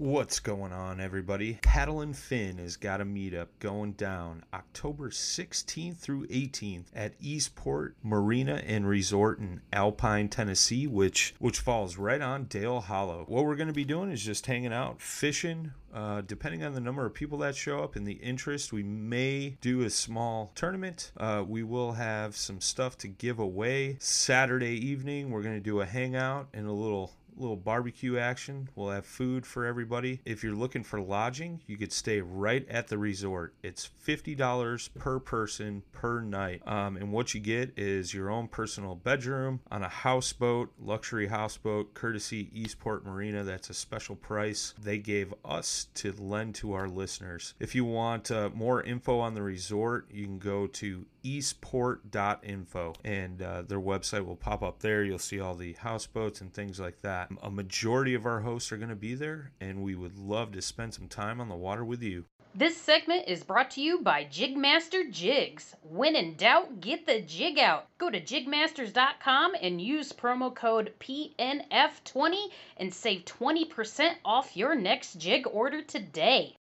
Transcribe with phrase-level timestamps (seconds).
[0.00, 1.58] What's going on, everybody?
[1.60, 7.96] Paddle and Fin has got a meetup going down October 16th through 18th at Eastport
[8.00, 13.24] Marina and Resort in Alpine, Tennessee, which which falls right on Dale Hollow.
[13.26, 15.72] What we're going to be doing is just hanging out, fishing.
[15.92, 19.56] Uh, depending on the number of people that show up and the interest, we may
[19.60, 21.10] do a small tournament.
[21.16, 23.96] Uh, we will have some stuff to give away.
[23.98, 28.68] Saturday evening, we're going to do a hangout and a little little barbecue action.
[28.74, 30.20] We'll have food for everybody.
[30.24, 33.54] If you're looking for lodging, you could stay right at the resort.
[33.62, 36.62] It's $50 per person per night.
[36.66, 41.94] Um, and what you get is your own personal bedroom on a houseboat, luxury houseboat,
[41.94, 43.44] courtesy Eastport Marina.
[43.44, 47.54] That's a special price they gave us to lend to our listeners.
[47.60, 53.42] If you want uh, more info on the resort, you can go to eastport.info and
[53.42, 55.04] uh, their website will pop up there.
[55.04, 57.30] You'll see all the houseboats and things like that.
[57.42, 60.62] A majority of our hosts are going to be there, and we would love to
[60.62, 62.24] spend some time on the water with you.
[62.54, 65.76] This segment is brought to you by Jigmaster Jigs.
[65.82, 67.86] When in doubt, get the jig out.
[67.98, 72.46] Go to jigmasters.com and use promo code PNF20
[72.78, 76.56] and save 20% off your next jig order today.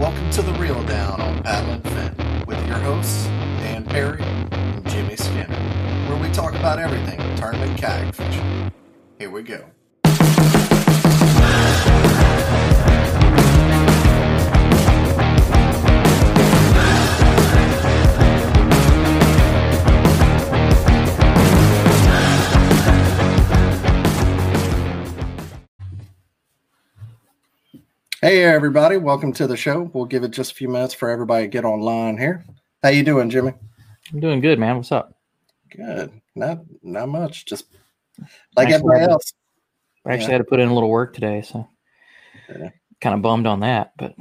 [0.00, 1.95] Welcome to the Reel Down on Paddle and Fin with
[2.76, 5.54] your hosts, Dan Perry and Jimmy Skinner,
[6.08, 8.72] where we talk about everything tournament kayak fishing.
[9.18, 9.64] Here we go.
[28.22, 29.90] Hey everybody, welcome to the show.
[29.94, 32.44] We'll give it just a few minutes for everybody to get online here.
[32.86, 33.52] How you doing, Jimmy?
[34.12, 34.76] I'm doing good, man.
[34.76, 35.18] What's up?
[35.76, 36.12] Good.
[36.36, 37.44] Not not much.
[37.44, 37.66] Just
[38.56, 39.32] like everybody I- else.
[40.04, 40.32] I actually Yeah.
[40.34, 41.68] had to put in a little work today, so
[42.48, 42.68] Yeah.
[43.00, 43.94] kind of bummed on that.
[43.98, 44.14] But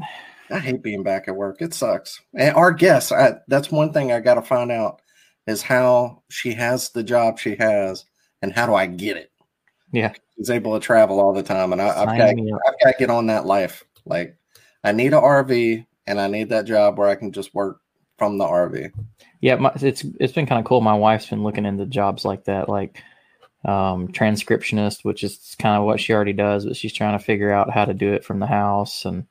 [0.49, 1.61] I hate being back at work.
[1.61, 2.19] It sucks.
[2.33, 4.99] And our guest, I, that's one thing I got to find out
[5.45, 8.05] is how she has the job she has,
[8.41, 9.31] and how do I get it?
[9.91, 12.29] yeah, She's able to travel all the time, and I, I've got.
[12.29, 13.83] I've got to get on that life.
[14.05, 14.35] Like
[14.83, 17.81] I need a RV, and I need that job where I can just work
[18.17, 18.91] from the RV.
[19.41, 20.81] yeah, my, it's it's been kind of cool.
[20.81, 23.01] My wife's been looking into jobs like that, like
[23.65, 27.51] um, transcriptionist, which is kind of what she already does, but she's trying to figure
[27.51, 29.25] out how to do it from the house, and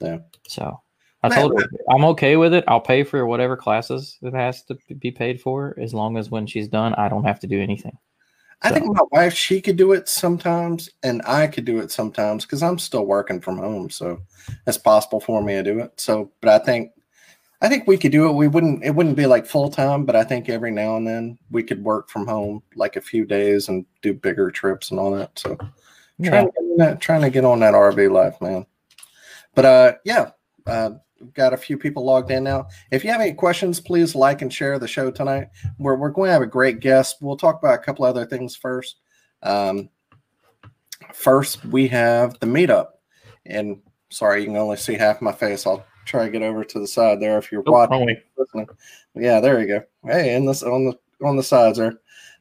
[0.00, 0.18] Yeah.
[0.48, 0.80] so
[1.22, 2.64] I Man, told her I'm okay with it.
[2.68, 6.46] I'll pay for whatever classes it has to be paid for, as long as when
[6.46, 7.96] she's done, I don't have to do anything.
[8.62, 11.90] I So- think my wife she could do it sometimes, and I could do it
[11.90, 14.18] sometimes because I'm still working from home, so
[14.66, 15.92] it's possible for me to do it.
[16.00, 16.90] So, but I think
[17.64, 18.32] I think we could do it.
[18.32, 18.84] We wouldn't.
[18.84, 21.82] It wouldn't be like full time, but I think every now and then we could
[21.82, 25.38] work from home like a few days and do bigger trips and all that.
[25.38, 25.56] So,
[26.18, 26.28] Yeah.
[26.28, 28.66] trying to get on that, trying to get on that RV life, man.
[29.54, 30.32] But uh, yeah,
[30.66, 32.66] uh, we've got a few people logged in now.
[32.92, 35.48] If you have any questions, please like and share the show tonight.
[35.78, 37.16] We're we're going to have a great guest.
[37.22, 38.96] We'll talk about a couple other things first.
[39.42, 39.88] Um,
[41.14, 42.88] first, we have the meetup,
[43.46, 43.80] and
[44.10, 45.66] sorry, you can only see half my face.
[45.66, 48.16] I'll try to get over to the side there if you're Oh, watching.
[48.36, 48.68] listening.
[49.14, 49.82] Yeah, there you go.
[50.04, 51.94] Hey, and this on the on the sides there.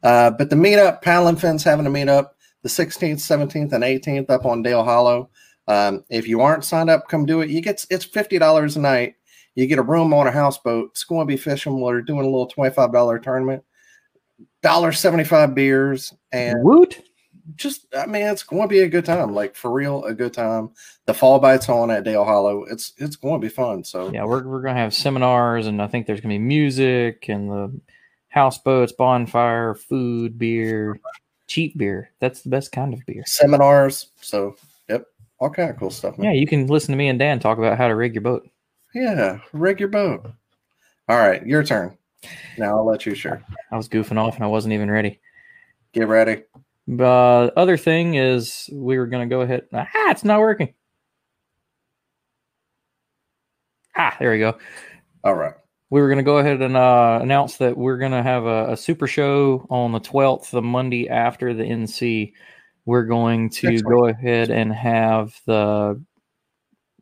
[0.04, 1.02] Uh, but the meetup,
[1.40, 2.30] Fins having a meetup
[2.64, 5.30] the 16th, 17th, and 18th up on Dale Hollow.
[5.68, 7.50] Um, if you aren't signed up, come do it.
[7.50, 9.16] You get it's fifty dollars a night.
[9.56, 10.90] You get a room on a houseboat.
[10.92, 11.80] It's going to be fishing.
[11.80, 13.64] We're doing a little twenty five dollar tournament.
[14.62, 17.02] Dollar seventy five beers and Woot!
[17.56, 19.34] Just I mean it's going to be a good time.
[19.34, 20.72] Like for real, a good time.
[21.06, 22.64] The fall bites on at Dale Hollow.
[22.64, 23.84] It's it's going to be fun.
[23.84, 27.50] So Yeah, we're we're gonna have seminars, and I think there's gonna be music and
[27.50, 27.82] the
[28.30, 31.00] houseboats, bonfire, food, beer,
[31.48, 32.12] cheap beer.
[32.20, 33.24] That's the best kind of beer.
[33.26, 34.12] seminars.
[34.22, 34.56] So
[34.90, 35.06] yep,
[35.40, 36.16] all kind of cool stuff.
[36.18, 38.50] Yeah, you can listen to me and Dan talk about how to rig your boat.
[38.94, 40.26] Yeah, rig your boat.
[41.10, 41.98] All right, your turn.
[42.58, 43.44] Now I'll let you share.
[43.72, 45.20] I was goofing off and I wasn't even ready.
[45.92, 46.44] Get ready.
[46.90, 49.68] Uh, other thing is we were gonna go ahead.
[49.74, 50.74] Ah, it's not working.
[53.96, 54.58] Ah, there we go.
[55.24, 55.54] All right.
[55.90, 58.72] we were going to go ahead and uh, announce that we're going to have a,
[58.72, 62.34] a super show on the 12th, the Monday after the NC.
[62.86, 66.04] We're going to Next go ahead and have the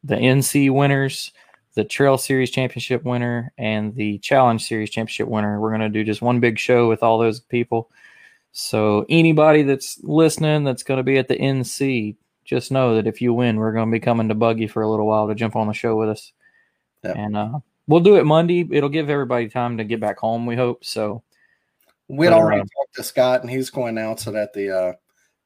[0.03, 1.31] the NC winners,
[1.75, 5.59] the Trail Series Championship winner, and the Challenge Series Championship winner.
[5.59, 7.89] We're going to do just one big show with all those people.
[8.51, 13.21] So anybody that's listening that's going to be at the NC, just know that if
[13.21, 15.55] you win, we're going to be coming to Buggy for a little while to jump
[15.55, 16.33] on the show with us.
[17.03, 17.15] Yep.
[17.15, 18.67] And uh, we'll do it Monday.
[18.69, 20.45] It'll give everybody time to get back home.
[20.45, 21.23] We hope so.
[22.07, 24.93] We'd already uh, talked to Scott, and he's going to announce it at the uh,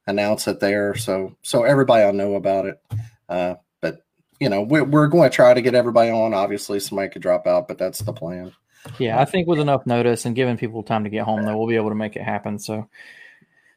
[0.07, 2.81] announce it there, so so everybody will know about it.
[3.29, 3.99] Uh, but
[4.39, 6.33] you know, we're we're going to try to get everybody on.
[6.33, 8.51] Obviously, somebody could drop out, but that's the plan.
[8.99, 11.67] Yeah, I think with enough notice and giving people time to get home, though, we'll
[11.67, 12.59] be able to make it happen.
[12.59, 12.87] So,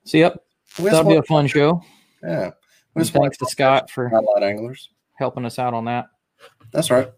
[0.05, 0.35] so yep,
[0.79, 1.83] We just that'll be a fun show.
[2.23, 2.51] yeah.
[2.95, 4.91] We And just want thanks to Scott for highlight anglers.
[5.19, 6.07] helping us out on that.
[6.73, 7.09] That's right.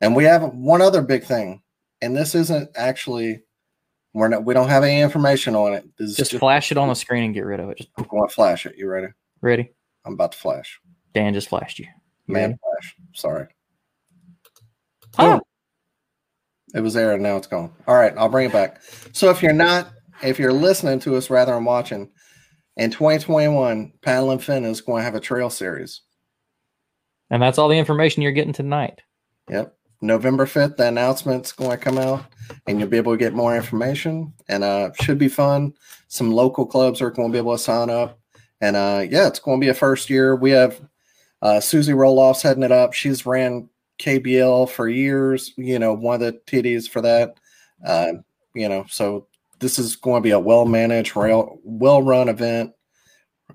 [0.00, 1.62] And we have one other big thing,
[2.02, 3.42] and this isn't actually
[4.14, 5.84] we're not we don't have any information on it.
[5.98, 7.78] This is Just flash it on the screen and get rid of it.
[7.78, 8.76] Just I'm going to flash it.
[8.76, 9.08] You ready?
[9.42, 9.70] ready.
[10.04, 10.80] I'm about to flash.
[11.14, 11.86] Dan just flashed you.
[12.26, 12.58] You Man, ready?
[12.62, 12.96] flash.
[13.14, 13.46] Sorry.
[15.18, 15.40] Ah!
[16.74, 17.72] It was there and now it's gone.
[17.86, 18.82] All right, I'll bring it back.
[19.12, 19.90] So if you're not,
[20.22, 22.10] if you're listening to us rather than watching,
[22.76, 26.02] in 2021, Paddle and Fin is going to have a trail series.
[27.30, 29.00] And that's all the information you're getting tonight.
[29.50, 29.74] Yep.
[30.00, 32.24] November 5th, the announcement's going to come out
[32.66, 35.74] and you'll be able to get more information and uh should be fun.
[36.06, 38.18] Some local clubs are going to be able to sign up.
[38.60, 40.36] And uh yeah, it's going to be a first year.
[40.36, 40.80] We have
[41.42, 42.92] uh Susie Roloff's heading it up.
[42.92, 43.68] She's ran
[43.98, 47.38] KBL for years, you know, one of the TDs for that.
[47.84, 48.12] Uh,
[48.54, 49.26] you know, so
[49.60, 52.72] this is going to be a well managed, well run event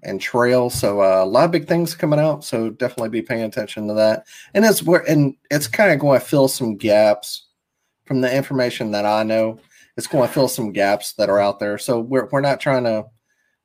[0.04, 0.70] and trail.
[0.70, 2.44] So uh, a lot of big things coming out.
[2.44, 4.26] So definitely be paying attention to that.
[4.54, 7.48] And it's where and it's kind of going to fill some gaps
[8.06, 9.60] from the information that I know.
[9.96, 11.78] It's going to fill some gaps that are out there.
[11.78, 13.06] So we're we're not trying to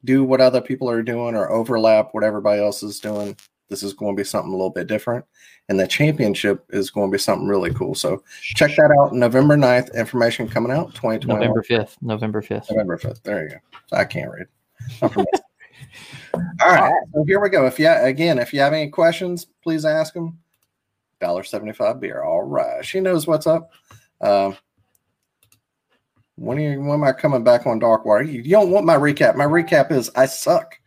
[0.04, 3.36] do what other people are doing or overlap what everybody else is doing.
[3.68, 5.24] This is going to be something a little bit different.
[5.68, 7.94] And the championship is going to be something really cool.
[7.94, 9.12] So check that out.
[9.12, 11.40] November 9th, information coming out 2021.
[11.40, 11.96] November 5th.
[12.00, 12.70] November 5th.
[12.70, 13.22] November 5th.
[13.22, 13.56] There you go.
[13.92, 14.46] I can't read.
[16.34, 16.92] All right.
[17.12, 17.66] So here we go.
[17.66, 20.38] If you again, if you have any questions, please ask them.
[21.20, 22.22] Dollar seventy five beer.
[22.22, 22.84] All right.
[22.84, 23.70] She knows what's up.
[24.20, 24.56] Um,
[26.36, 28.22] when are you, when am I coming back on Dark Water?
[28.22, 29.34] You, you don't want my recap.
[29.34, 30.78] My recap is I suck.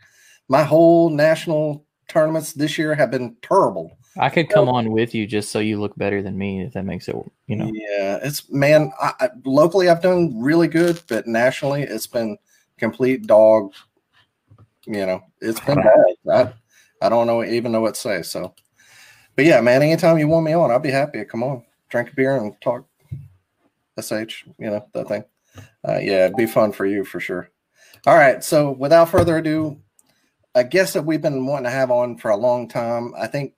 [0.48, 3.98] My whole national tournaments this year have been terrible.
[4.20, 6.84] I could come on with you just so you look better than me, if that
[6.84, 7.16] makes it,
[7.48, 7.72] you know.
[7.74, 8.92] Yeah, it's man.
[9.02, 12.38] I, I, locally, I've done really good, but nationally, it's been
[12.78, 13.74] complete dog.
[14.86, 16.54] You know, it's been bad.
[17.02, 18.22] I, I don't know even know what to say.
[18.22, 18.54] So,
[19.38, 19.82] but yeah, man.
[19.82, 22.60] Anytime you want me on, I'll be happy to come on, drink a beer, and
[22.62, 22.86] talk.
[24.00, 25.24] Sh, you know that thing.
[25.88, 27.50] Uh, yeah, it'd be fun for you for sure.
[28.08, 28.44] All right.
[28.44, 29.80] So, without further ado,
[30.56, 33.14] a guest that we've been wanting to have on for a long time.
[33.18, 33.54] I think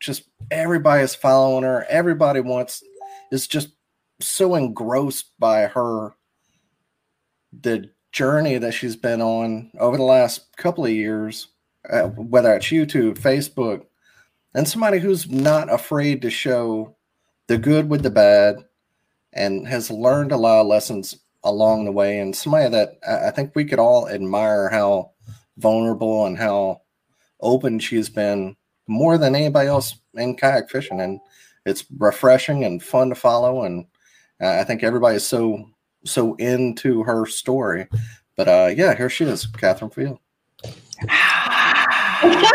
[0.00, 1.84] just everybody is following her.
[1.88, 2.82] Everybody wants
[3.30, 3.70] is just
[4.20, 6.14] so engrossed by her
[7.52, 11.48] the journey that she's been on over the last couple of years,
[11.90, 13.84] uh, whether it's YouTube, Facebook,
[14.54, 16.96] and somebody who's not afraid to show
[17.46, 18.56] the good with the bad
[19.32, 22.18] and has learned a lot of lessons along the way.
[22.18, 25.12] And somebody that I I think we could all admire how
[25.58, 26.82] vulnerable and how
[27.40, 31.00] open she's been more than anybody else in kayak fishing.
[31.00, 31.20] And
[31.66, 33.64] it's refreshing and fun to follow.
[33.64, 33.86] And
[34.40, 35.68] I think everybody's so
[36.04, 37.86] so into her story.
[38.36, 40.18] But uh, yeah, here she is, Katherine Field.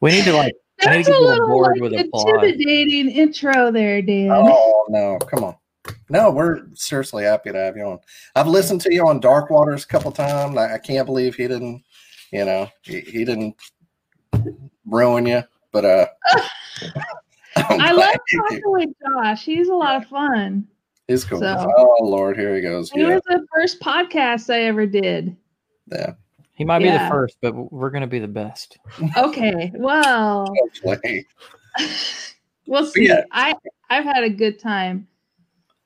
[0.00, 4.30] We need to like I need That's a little like, intimidating intro there, Dan.
[4.30, 5.56] Oh no, come on.
[6.10, 7.98] No, we're seriously happy to have you on.
[8.34, 10.56] I've listened to you on Dark Waters a couple times.
[10.56, 11.82] I, I can't believe he didn't,
[12.32, 13.56] you know, he, he didn't
[14.86, 15.42] ruin you.
[15.70, 16.06] But uh,
[17.56, 18.62] I'm I love talking did.
[18.66, 19.44] with Josh.
[19.44, 20.66] He's a lot of fun.
[21.08, 21.40] He's cool.
[21.40, 22.90] so- Oh Lord, here he goes.
[22.94, 25.36] It Yeah, was the first podcast I ever did.
[25.92, 26.12] yeah.
[26.54, 28.78] He might be the first, but we're going to be the best.
[29.16, 30.52] Okay, well,
[32.66, 33.06] we'll see.
[33.06, 33.22] Yeah.
[33.30, 33.54] I
[33.90, 35.06] I've had a good time.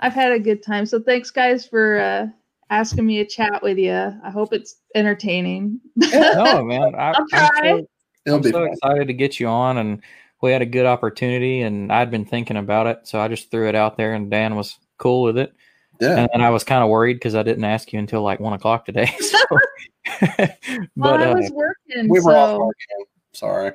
[0.02, 0.84] I've had a good time.
[0.84, 2.26] So thanks, guys, for uh,
[2.70, 3.92] asking me to chat with you.
[3.92, 5.80] I hope it's entertaining.
[5.96, 6.94] No, man.
[6.96, 7.60] I, I'll I'm try.
[7.62, 7.86] so,
[8.26, 10.02] It'll I'm be so excited to get you on, and
[10.42, 13.68] we had a good opportunity, and I'd been thinking about it, so I just threw
[13.68, 15.54] it out there, and Dan was cool with it.
[16.00, 16.16] Yeah.
[16.16, 18.52] And then I was kind of worried because I didn't ask you until like one
[18.52, 19.10] o'clock today.
[19.20, 19.38] So,
[20.36, 20.48] well,
[20.96, 22.08] but I uh, working.
[22.08, 23.06] We were off so our game.
[23.32, 23.72] Sorry.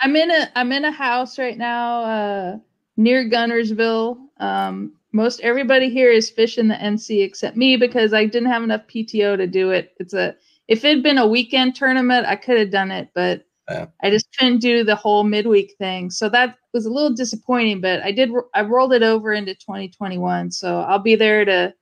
[0.00, 2.58] I'm in a I'm in a house right now uh,
[2.98, 4.18] near Guntersville.
[4.38, 8.82] Um, most everybody here is fishing the NC except me because I didn't have enough
[8.88, 9.92] PTO to do it.
[9.98, 10.34] It's a
[10.68, 13.86] if it had been a weekend tournament, I could have done it, but Yeah.
[14.02, 16.10] I just couldn't do the whole midweek thing.
[16.10, 17.80] So that was a little disappointing.
[17.80, 21.74] But I did I rolled it over into 2021, so I'll be there to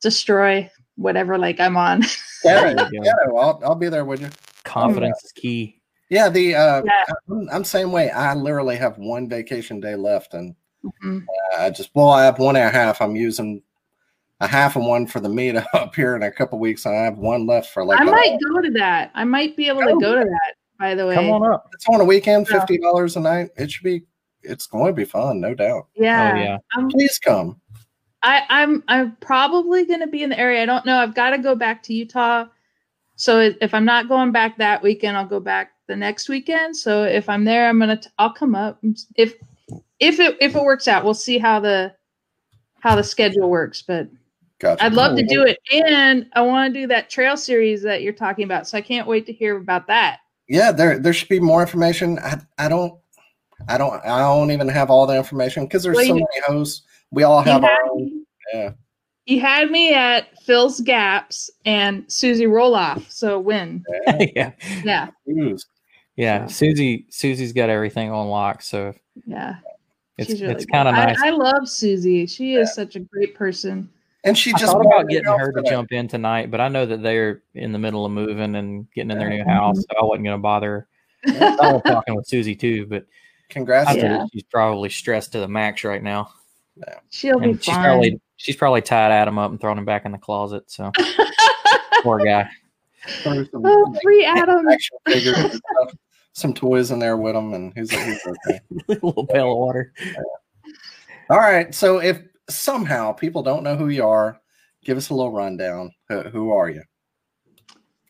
[0.00, 2.02] destroy whatever like I'm on.
[2.44, 3.12] Yeah, There you yeah.
[3.36, 4.28] I'll, I'll be there with you.
[4.62, 5.80] confidence is key.
[6.10, 7.04] Yeah, the uh, Yeah.
[7.28, 8.10] I'm, I'm same way.
[8.10, 10.54] I literally have one vacation day left, and
[11.02, 11.24] Mhm.
[11.58, 13.00] I just well, I have one and a half.
[13.00, 13.62] I'm using
[14.40, 17.04] a half and one for the meet up here in a couple weeks, and I
[17.04, 19.10] have one left for like I might go to that.
[19.14, 20.54] I might be able to Oh, go to that.
[20.78, 21.70] By the way, Come on up.
[21.72, 23.50] it's on a weekend, fifty dollars a night.
[23.56, 24.04] It should be.
[24.42, 25.88] It's going to be fun, no doubt.
[25.96, 26.32] Yeah.
[26.32, 26.58] Oh yeah.
[26.76, 27.60] I'm Please come.
[28.22, 30.62] I, I'm I'm probably gonna be in the area.
[30.62, 30.98] I don't know.
[30.98, 32.46] I've got to go back to Utah.
[33.16, 36.76] So if if I'm not going back that weekend, I'll go back the next weekend.
[36.76, 38.82] So if I'm there, I'm gonna t- I'll come up.
[39.16, 39.34] If
[40.00, 41.94] if it if it works out, we'll see how the
[42.80, 43.82] how the schedule works.
[43.82, 44.08] But
[44.58, 44.84] Gotcha.
[44.84, 48.12] I'd love to do it, and I want to do that trail series that you're
[48.14, 48.66] talking about.
[48.66, 50.20] So I can't wait to hear about that.
[50.48, 52.18] Yeah, there there should be more information.
[52.20, 52.98] I I don't
[53.68, 56.82] I don't I don't even have all the information because there's Well, so many hosts.
[57.10, 58.04] We all have had, our own.
[58.04, 58.22] me,
[58.54, 58.70] Yeah.
[59.26, 63.10] you had me at fills Gaps and Susie Roloff.
[63.10, 63.84] So win.
[64.34, 64.52] Yeah.
[64.84, 65.10] yeah.
[65.26, 65.54] Yeah,
[66.16, 66.46] Yeah.
[66.46, 68.94] Susie Susie's got everything on lock, so
[69.26, 69.56] yeah.
[70.18, 70.72] It's She's really it's good.
[70.72, 71.16] kind of I- nice.
[71.22, 72.26] I, love Susie.
[72.26, 73.88] She is such a great person.
[74.24, 75.70] And she I just thought bought about getting her to today.
[75.70, 79.10] jump in tonight, but I know that they're in the middle of moving and getting
[79.12, 79.48] in their new Mhm.
[79.48, 80.88] house, so I wasn't going to bother.
[81.28, 81.30] I
[81.72, 83.06] was talking with Susie too, but
[83.50, 83.88] Congrats.
[83.88, 84.26] I to think Yeah.
[84.32, 86.30] she's probably stressed to the max right now,
[87.10, 87.84] She'll be and she's fine.
[87.84, 90.64] probably she's probably tied Adam up and thrown him back in the closet.
[90.70, 90.90] So
[92.02, 92.48] poor guy.
[93.22, 94.66] Throw some, oh, like, free Adam.
[96.38, 98.60] Action figures and stuff, some toys in there with him, and he's, he's okay.
[98.88, 99.92] little pail of water.
[101.30, 101.74] All right.
[101.74, 104.40] So if somehow people don't know who you are,
[104.84, 105.92] give us a little rundown.
[106.08, 106.82] Who, who are you?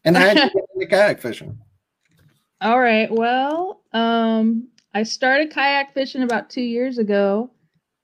[0.04, 1.58] And how did you get into kayak fishing?
[2.60, 3.10] All right.
[3.10, 7.50] Well, um, I started kayak fishing about two years ago.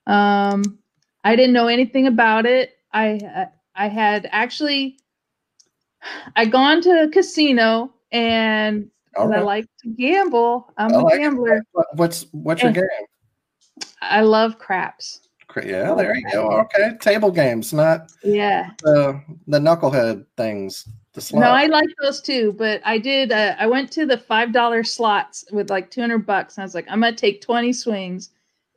[0.07, 0.79] Um,
[1.25, 2.73] I didn't know anything about it.
[2.93, 4.99] I I had actually
[6.37, 10.73] I gone to a casino and I like to gamble.
[10.77, 11.19] I'm I a like it.
[11.21, 11.63] gambler.
[11.73, 12.85] What- What's what's your game?
[14.01, 15.21] I love craps.
[15.63, 16.51] Yeah, there you go.
[16.61, 18.71] Okay, table games, not Yeah.
[18.83, 20.89] the the knucklehead things.
[21.13, 21.43] The slot.
[21.43, 23.33] No, I like those too, but I did.
[23.33, 26.65] Uh, I went to the five dollar slots with like two hundred bucks, and I
[26.65, 28.31] was like, I'm gonna take twenty swings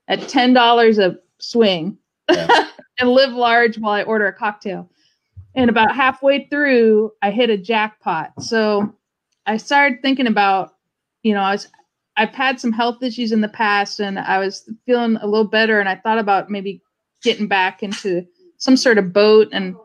[0.09, 1.97] at ten dollars a swing,
[2.29, 2.67] Yeah.
[2.99, 4.89] and live large while I order a cocktail.
[5.55, 8.33] And about halfway through, I hit a jackpot.
[8.41, 8.93] So
[9.45, 10.75] I started thinking about,
[11.23, 11.67] you know, I was
[12.17, 15.79] I've had some health issues in the past, and I was feeling a little better,
[15.79, 16.81] and I thought about maybe
[17.23, 18.25] getting back into
[18.57, 19.75] some sort of boat and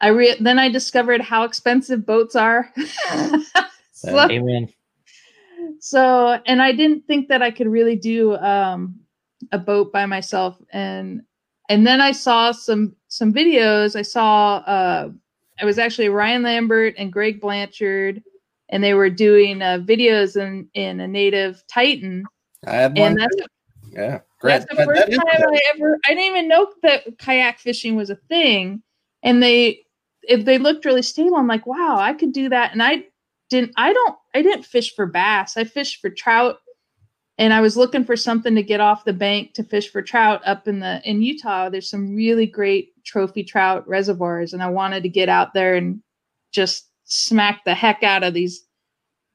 [0.00, 2.70] I re- then I discovered how expensive boats are.
[3.92, 4.68] so, Amen.
[5.80, 9.00] so, and I didn't think that I could really do um,
[9.52, 10.60] a boat by myself.
[10.72, 11.22] And
[11.68, 13.96] and then I saw some some videos.
[13.96, 15.08] I saw uh,
[15.60, 18.22] it was actually Ryan Lambert and Greg Blanchard,
[18.68, 22.24] and they were doing uh, videos in in a native Titan.
[22.66, 23.12] I had one.
[23.12, 23.36] And that's
[23.92, 24.52] yeah, great.
[24.58, 25.48] that's the That- first that time.
[25.54, 25.98] I ever.
[26.06, 28.82] I didn't even know that kayak fishing was a thing,
[29.22, 29.80] and they
[30.22, 31.36] if they looked really stable.
[31.36, 32.72] I'm like, wow, I could do that.
[32.72, 33.04] And I
[33.50, 33.72] didn't.
[33.76, 34.16] I don't.
[34.34, 35.56] I didn't fish for bass.
[35.56, 36.58] I fished for trout,
[37.38, 40.42] and I was looking for something to get off the bank to fish for trout
[40.44, 41.68] up in the in Utah.
[41.68, 46.02] There's some really great trophy trout reservoirs, and I wanted to get out there and
[46.50, 48.66] just smack the heck out of these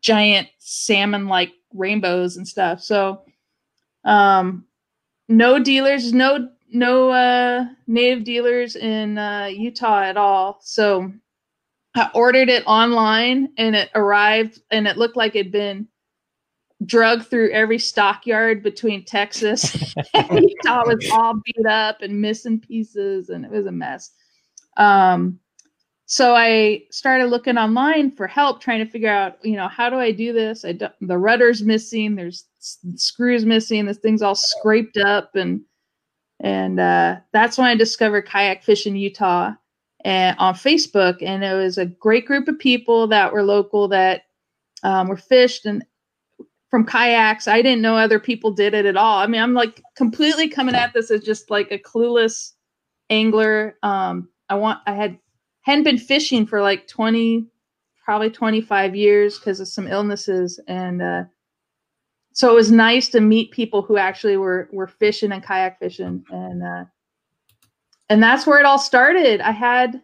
[0.02, 2.82] giant salmon like rainbows and stuff.
[2.82, 3.24] So,
[4.04, 4.66] um,
[5.28, 10.60] no dealers, no no uh, native dealers in uh, Utah at all.
[10.62, 11.12] So
[11.96, 15.88] I ordered it online and it arrived and it looked like it'd been
[16.86, 20.90] drug through every stockyard between Texas and Utah.
[20.90, 24.12] It was all beat up and missing pieces and it was a mess.
[24.78, 25.40] Um,
[26.12, 29.96] so I started looking online for help, trying to figure out, you know, how do
[29.96, 30.66] I do this?
[30.66, 32.16] I do, the rudder's missing.
[32.16, 32.48] There's
[32.96, 33.86] screws missing.
[33.86, 35.62] This thing's all scraped up, and
[36.42, 39.54] and uh, that's when I discovered kayak fishing in Utah
[40.04, 44.24] and on Facebook, and it was a great group of people that were local that
[44.84, 45.82] um, were fished and
[46.70, 47.48] from kayaks.
[47.48, 49.20] I didn't know other people did it at all.
[49.20, 52.52] I mean, I'm like completely coming at this as just like a clueless
[53.10, 53.78] angler.
[53.82, 55.18] Um, I want I had
[55.62, 57.46] hadn't been fishing for like 20
[58.04, 61.24] probably 25 years because of some illnesses and uh,
[62.34, 66.24] so it was nice to meet people who actually were were fishing and kayak fishing
[66.32, 66.86] and uh,
[68.10, 69.42] and that's where it all started.
[69.42, 70.02] I had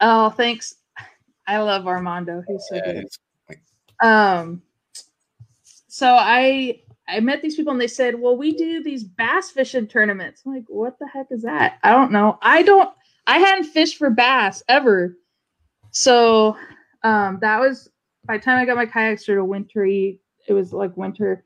[0.00, 0.74] oh thanks.
[1.46, 2.42] I love armando.
[2.46, 3.06] He's so good.
[4.00, 4.62] um
[5.90, 9.86] so i i met these people and they said well we do these bass fishing
[9.86, 10.42] tournaments.
[10.46, 11.78] I'm like what the heck is that?
[11.82, 12.38] I don't know.
[12.42, 12.90] I don't
[13.28, 15.16] I hadn't fished for bass ever.
[15.90, 16.56] So
[17.04, 17.90] um, that was
[18.24, 21.44] by the time I got my kayak started wintry, it was like winter.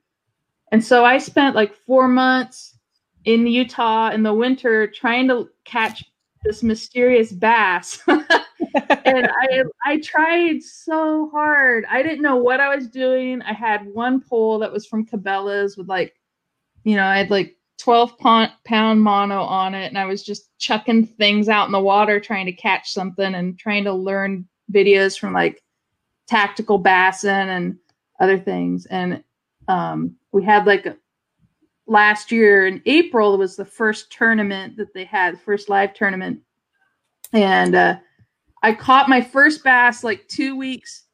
[0.70, 2.78] And so I spent like four months
[3.24, 6.04] in Utah in the winter trying to catch
[6.44, 8.00] this mysterious bass.
[8.06, 11.84] and I I tried so hard.
[11.90, 13.42] I didn't know what I was doing.
[13.42, 16.14] I had one pole that was from Cabela's with like,
[16.84, 18.16] you know, I had like 12
[18.64, 22.46] pound mono on it and I was just chucking things out in the water trying
[22.46, 25.64] to catch something and trying to learn videos from like
[26.28, 27.76] tactical bassin and
[28.20, 28.86] other things.
[28.86, 29.24] And
[29.66, 30.96] um, we had like
[31.88, 36.38] last year in April it was the first tournament that they had first live tournament.
[37.32, 37.96] And uh,
[38.62, 41.06] I caught my first bass like 2 weeks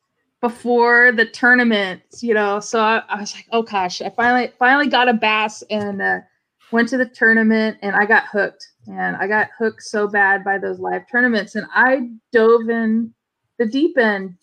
[0.42, 4.86] before the tournament you know so I, I was like oh gosh I finally finally
[4.86, 6.20] got a bass and uh,
[6.70, 8.66] went to the tournament and I got hooked.
[8.86, 11.54] And I got hooked so bad by those live tournaments.
[11.54, 13.12] And I dove in
[13.58, 14.34] the deep end,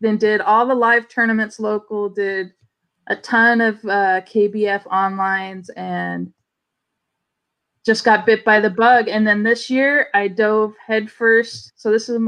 [0.00, 2.52] then did all the live tournaments local, did
[3.06, 6.32] a ton of uh, KBF onlines, and
[7.86, 9.08] just got bit by the bug.
[9.08, 11.72] And then this year I dove headfirst.
[11.76, 12.20] So this is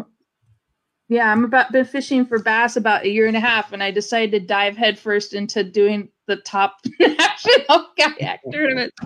[1.08, 3.90] yeah, I'm about been fishing for bass about a year and a half, and I
[3.90, 8.92] decided to dive headfirst into doing the top national kayak tournament.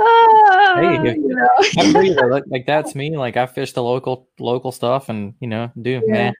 [0.00, 2.26] Ah, hey, you know.
[2.28, 3.16] Like, like, that's me.
[3.16, 6.12] Like I fish the local local stuff, and you know, do yeah.
[6.12, 6.34] man.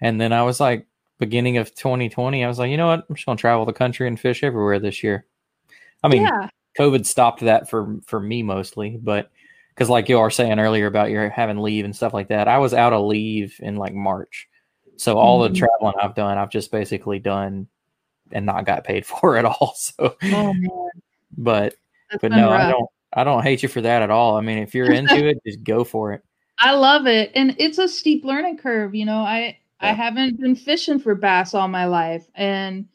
[0.00, 0.86] And then I was like,
[1.18, 3.06] beginning of 2020, I was like, you know what?
[3.08, 5.26] I'm just gonna travel the country and fish everywhere this year.
[6.02, 6.48] I mean, yeah.
[6.78, 9.30] COVID stopped that for for me mostly, but
[9.80, 12.58] because like you are saying earlier about your having leave and stuff like that, I
[12.58, 14.46] was out of leave in like March.
[14.98, 15.54] So all mm-hmm.
[15.54, 17.66] the traveling I've done, I've just basically done
[18.30, 19.72] and not got paid for at all.
[19.78, 20.90] So, oh,
[21.38, 21.76] but
[22.10, 22.60] That's but no, rough.
[22.60, 22.90] I don't.
[23.14, 24.36] I don't hate you for that at all.
[24.36, 26.22] I mean, if you're into it, just go for it.
[26.58, 28.94] I love it, and it's a steep learning curve.
[28.94, 29.54] You know, I yeah.
[29.80, 32.86] I haven't been fishing for bass all my life, and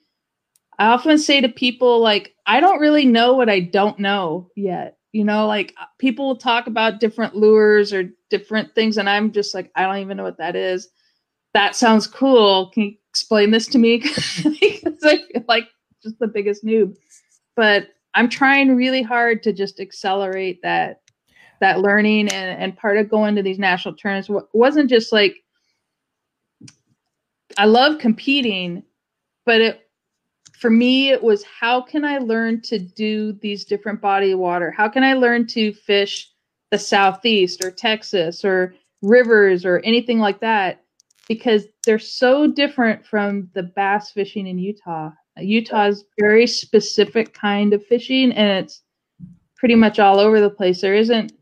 [0.77, 4.99] I often say to people like, I don't really know what I don't know yet.
[5.15, 9.55] You know, like uh, people talk about different lures or different things, and I'm just
[9.55, 10.89] like, I don't even know what that is.
[11.53, 12.69] That sounds cool.
[12.71, 13.99] Can you explain this to me?
[14.43, 15.69] because I feel like
[16.03, 16.97] just the biggest noob.
[17.55, 20.99] But I'm trying really hard to just accelerate that
[21.61, 25.37] that learning and, and part of going to these national tournaments wasn't just like
[27.57, 28.83] I love competing,
[29.45, 29.84] but it
[30.59, 34.71] for me it was how can i learn to do these different body of water?
[34.71, 36.31] How can i learn to fish
[36.71, 40.81] the southeast or texas or rivers or anything like that?
[41.27, 45.11] Because they're so different from the bass fishing in utah.
[45.37, 48.81] Utah's very specific kind of fishing and it's
[49.57, 50.81] pretty much all over the place.
[50.81, 51.33] There isn't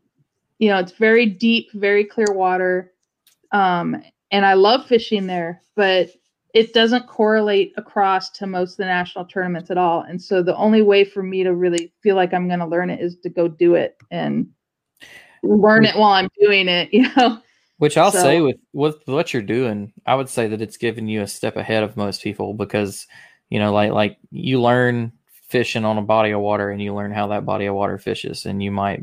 [0.58, 2.92] you know it's very deep very clear water
[3.52, 6.10] um, and i love fishing there but
[6.54, 10.02] it doesn't correlate across to most of the national tournaments at all.
[10.02, 12.90] And so the only way for me to really feel like I'm going to learn
[12.90, 14.46] it is to go do it and
[15.42, 17.40] learn it while I'm doing it, you know.
[17.78, 21.08] Which I'll so, say with with what you're doing, I would say that it's giving
[21.08, 23.08] you a step ahead of most people because
[23.50, 25.12] you know, like like you learn
[25.48, 28.46] fishing on a body of water and you learn how that body of water fishes
[28.46, 29.02] and you might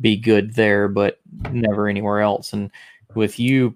[0.00, 2.70] be good there but never anywhere else and
[3.14, 3.74] with you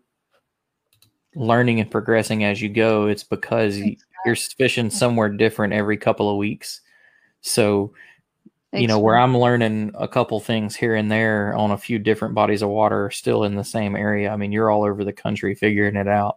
[1.35, 3.07] learning and progressing as you go.
[3.07, 6.81] It's because you, you're fishing somewhere different every couple of weeks.
[7.40, 7.93] So,
[8.73, 9.19] you know, where.
[9.19, 13.11] I'm learning a couple things here and there on a few different bodies of water,
[13.11, 14.31] still in the same area.
[14.31, 16.37] I mean, you're all over the country figuring it out.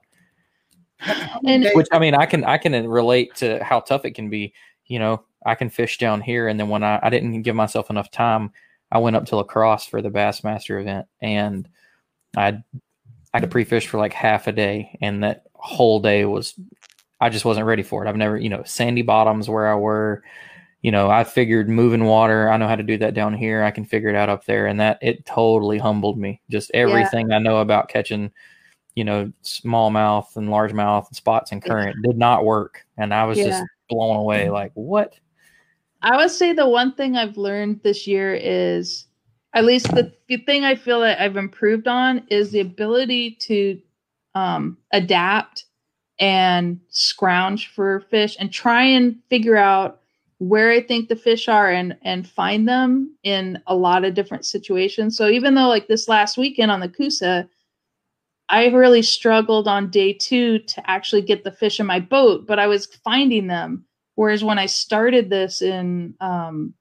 [1.46, 4.30] And Which I mean, I can I can uh, relate to how tough it can
[4.30, 4.54] be.
[4.86, 7.90] You know, I can fish down here, and then when I I didn't give myself
[7.90, 8.52] enough time,
[8.92, 11.68] I went up to La Crosse for the Bassmaster event, and
[12.38, 12.64] I
[13.34, 16.54] I had to pre-fish for like half a day, and that whole day was
[17.20, 18.10] I just wasn't ready for it.
[18.10, 20.24] I've never, you know, sandy bottoms where I were.
[20.82, 23.64] You know, I figured moving water, I know how to do that down here.
[23.64, 24.68] I can figure it out up there.
[24.68, 26.42] And that it totally humbled me.
[26.52, 28.34] Just everything I know about catching,
[28.94, 32.86] you know, smallmouth and largemouth and spots and current did not work.
[32.98, 33.46] And I was Yeah.
[33.46, 34.50] just blown away.
[34.50, 35.14] Like, what?
[36.02, 39.06] I would say the one thing I've learned this year is,
[39.54, 43.80] at least the, the thing I feel that I've improved on is the ability to
[44.36, 45.66] um, adapt
[46.20, 50.02] and scrounge for fish and try and figure out
[50.40, 54.46] where I think the fish are and and find them in a lot of different
[54.46, 55.16] situations.
[55.16, 57.48] So even though like this last weekend on the Coosa,
[58.50, 62.60] I really struggled on day two to actually get the fish in my boat, but
[62.60, 63.86] I was finding them.
[64.16, 66.74] Whereas when I started this in um,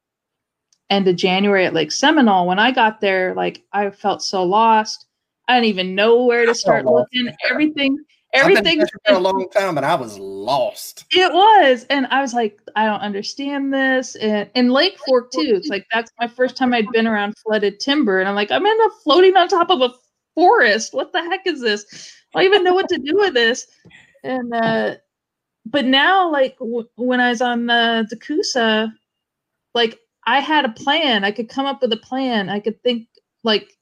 [0.92, 5.06] end of January at Lake Seminole, when I got there, like I felt so lost.
[5.48, 7.24] I didn't even know where to start looking.
[7.24, 7.36] there.
[7.50, 7.98] Everything,
[8.34, 8.86] I've been everything.
[9.06, 11.04] for a long time, and I was lost.
[11.10, 14.14] It was, and I was like, I don't understand this.
[14.16, 15.54] And and Lake Fork too.
[15.56, 18.64] It's like that's my first time I'd been around flooded timber, and I'm like, I'm
[18.64, 19.92] in a floating on top of a
[20.34, 20.94] forest.
[20.94, 22.14] What the heck is this?
[22.34, 23.66] I don't even know what to do with this.
[24.24, 24.94] And uh,
[25.66, 28.92] but now, like w- when I was on the the Coosa,
[29.74, 31.24] like I had a plan.
[31.24, 32.48] I could come up with a plan.
[32.48, 33.08] I could think
[33.42, 33.76] like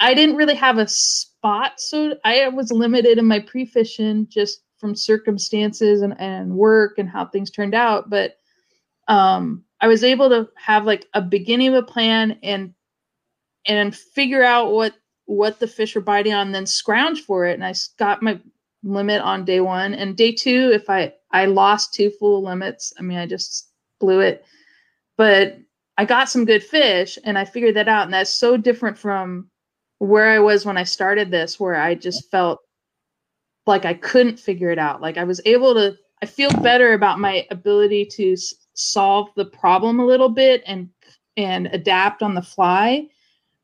[0.00, 4.94] I didn't really have a spot, so I was limited in my pre-fishing just from
[4.94, 8.08] circumstances and, and work and how things turned out.
[8.08, 8.36] But
[9.08, 12.74] um, I was able to have like a beginning of a plan and
[13.66, 14.94] and figure out what
[15.26, 17.54] what the fish were biting on, then scrounge for it.
[17.54, 18.40] And I got my
[18.82, 19.94] limit on day one.
[19.94, 24.20] And day two, if I I lost two full limits, I mean I just blew
[24.20, 24.44] it.
[25.16, 25.58] But
[25.98, 28.04] I got some good fish and I figured that out.
[28.04, 29.50] And that's so different from
[29.98, 32.60] where I was when I started this, where I just felt
[33.66, 35.02] like I couldn't figure it out.
[35.02, 39.44] Like I was able to, I feel better about my ability to s- solve the
[39.44, 40.88] problem a little bit and
[41.36, 43.06] and adapt on the fly,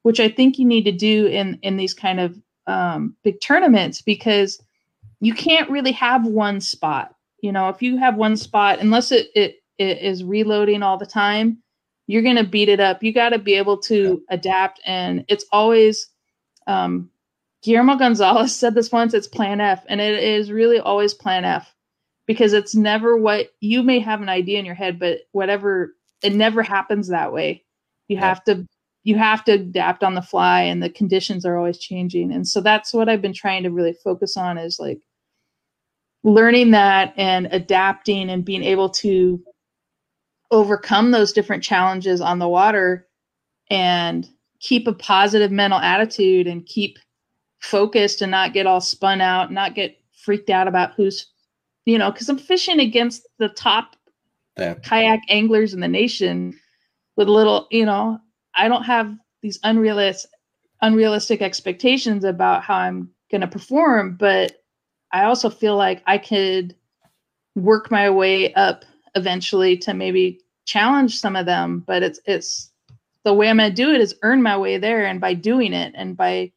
[0.03, 4.03] which I think you need to do in in these kind of um, big tournaments
[4.03, 4.61] because
[5.21, 7.15] you can't really have one spot.
[7.41, 11.07] You know, if you have one spot, unless it it, it is reloading all the
[11.07, 11.63] time,
[12.07, 13.03] you're gonna beat it up.
[13.03, 16.09] You got to be able to adapt, and it's always
[16.67, 17.11] um,
[17.63, 19.15] Guillermo Gonzalez said this once.
[19.15, 21.75] It's Plan F, and it is really always Plan F
[22.27, 26.35] because it's never what you may have an idea in your head, but whatever it
[26.35, 27.65] never happens that way.
[28.09, 28.23] You Yeah.
[28.29, 28.67] have to
[29.05, 32.33] you have to adapt on the fly, and the conditions are always changing.
[32.33, 35.01] And so that's what I've been trying to really focus on is like
[36.25, 39.43] learning that and adapting and being able to
[40.55, 43.07] overcome those different challenges on the water
[43.71, 44.29] and
[44.61, 46.99] keep a positive mental attitude and keep
[47.61, 51.27] focused and not get all spun out, not get freaked out about who's,
[51.85, 53.97] you know, because I'm fishing against the top
[54.57, 54.75] Yeah.
[54.75, 56.55] kayak anglers in the nation
[57.17, 58.21] with little, you know,
[58.55, 59.13] I don't have
[59.43, 60.31] these unrealistic
[60.83, 64.63] unrealistic expectations about how I'm going to perform, but
[65.13, 66.77] I also feel like I could
[67.55, 72.71] work my way up eventually to maybe challenge some of them, but it's it's
[73.25, 75.73] the way I'm going to do it is earn my way there and by doing
[75.73, 76.53] it and by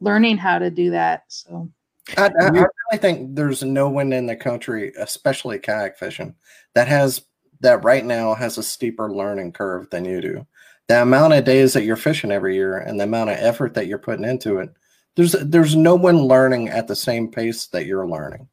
[0.00, 1.24] learning how to do that.
[1.28, 1.70] So
[2.16, 2.68] I, I, I really
[2.98, 6.34] think there's no one in the country, especially kayak fishing,
[6.74, 7.22] that has
[7.60, 10.46] that right now has a steeper learning curve than you do.
[10.88, 13.86] The amount of days that you're fishing every year and the amount of effort that
[13.86, 14.70] you're putting into it,
[15.16, 18.48] there's there's no one learning at the same pace that you're learning.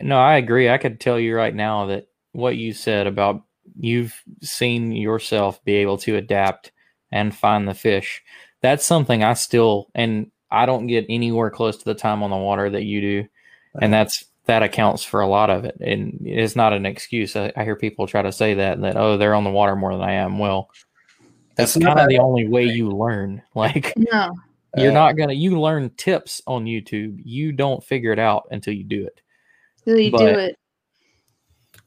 [0.00, 0.68] No, I agree.
[0.68, 3.45] I could tell you right now that what you said about
[3.78, 6.72] you've seen yourself be able to adapt
[7.12, 8.22] and find the fish.
[8.62, 12.36] That's something I still and I don't get anywhere close to the time on the
[12.36, 13.28] water that you do.
[13.80, 15.76] And that's that accounts for a lot of it.
[15.80, 17.34] And it's not an excuse.
[17.36, 19.92] I, I hear people try to say that that oh they're on the water more
[19.92, 20.38] than I am.
[20.38, 20.70] Well,
[21.56, 23.42] that's It's not kind of the only way you learn.
[23.54, 24.32] Like no,
[24.76, 27.20] you're Uh, not gonna you learn tips on YouTube.
[27.24, 29.20] You don't figure it out until you do it.
[29.84, 30.58] really do But- it.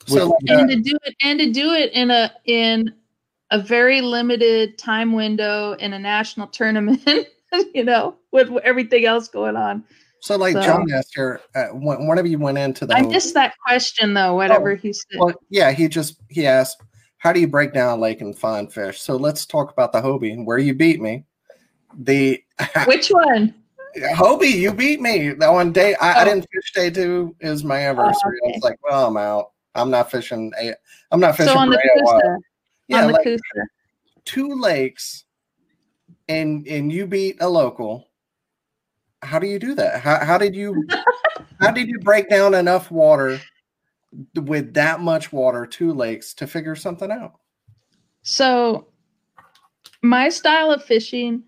[0.10, 2.93] So, and to do it and to do it in a in
[3.52, 7.02] a very limited time window in a national tournament
[7.74, 9.84] you know with everything else going on
[10.22, 13.34] So, like So- John asked her, uh, when- whenever you went into the I missed
[13.36, 14.36] that question though.
[14.36, 15.17] Whatever he said.
[15.17, 16.82] Well, yeah, he just he asked,
[17.19, 20.02] "How do you break down a lake and find fish?" So let's talk about the
[20.02, 21.24] Hobie, and where you beat me.
[21.98, 22.43] The
[22.86, 23.56] Which one?
[24.13, 25.95] Hobie, you beat me that one day.
[25.95, 26.26] I, I Oh.
[26.26, 27.36] didn't fish day two.
[27.39, 28.38] Is my anniversary.
[28.43, 28.54] I okay.
[28.58, 29.52] was like, "Well, I'm out.
[29.76, 30.52] I'm not fishing.
[30.62, 30.74] A,
[31.12, 32.38] I'm not fishing." So on the Coosa.
[32.88, 33.42] yeah, on the like Coosa.
[34.26, 35.26] two lakes,
[36.28, 38.08] and and you beat a local.
[39.22, 40.02] How do you do that?
[40.02, 40.88] How how did you
[41.60, 43.40] how did you break down enough water
[44.36, 47.34] with that much water, two lakes, to figure something out?
[48.22, 48.88] So
[50.02, 51.44] my style of fishing,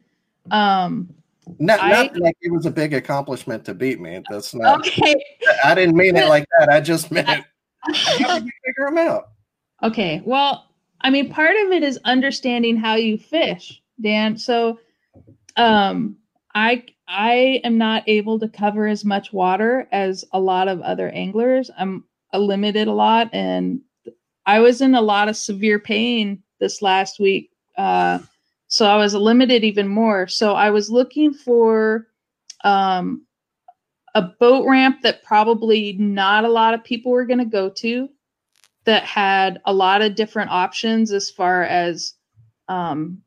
[0.52, 1.14] um,
[1.60, 4.22] Not, I- not like it was a big accomplishment to beat me.
[4.30, 4.80] That's not.
[4.80, 5.16] okay,
[5.64, 6.70] I didn't mean it like that.
[6.70, 7.46] I just meant
[7.94, 9.30] figure them out?
[9.84, 10.22] okay.
[10.26, 10.68] Well,
[11.02, 14.38] I mean, part of it is understanding how you fish, Dan.
[14.38, 14.80] So,
[15.58, 16.18] um,
[16.54, 21.10] I I am not able to cover as much water as a lot of other
[21.10, 21.70] anglers.
[21.78, 23.82] I'm limited a lot, and
[24.46, 27.52] I was in a lot of severe pain this last week.
[27.78, 28.20] Uh,
[28.68, 30.28] so I was limited even more.
[30.28, 32.08] So I was looking for
[32.64, 33.26] um,
[34.16, 38.10] a boat ramp that probably not a lot of people were going to go to,
[38.86, 42.14] that had a lot of different options as far as
[42.68, 43.22] um,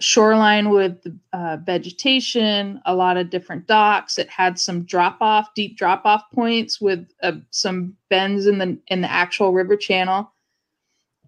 [0.00, 1.02] shoreline with
[1.32, 4.18] uh, vegetation, a lot of different docks.
[4.18, 8.78] It had some drop off, deep drop off points with uh, some bends in the
[8.88, 10.30] in the actual river channel,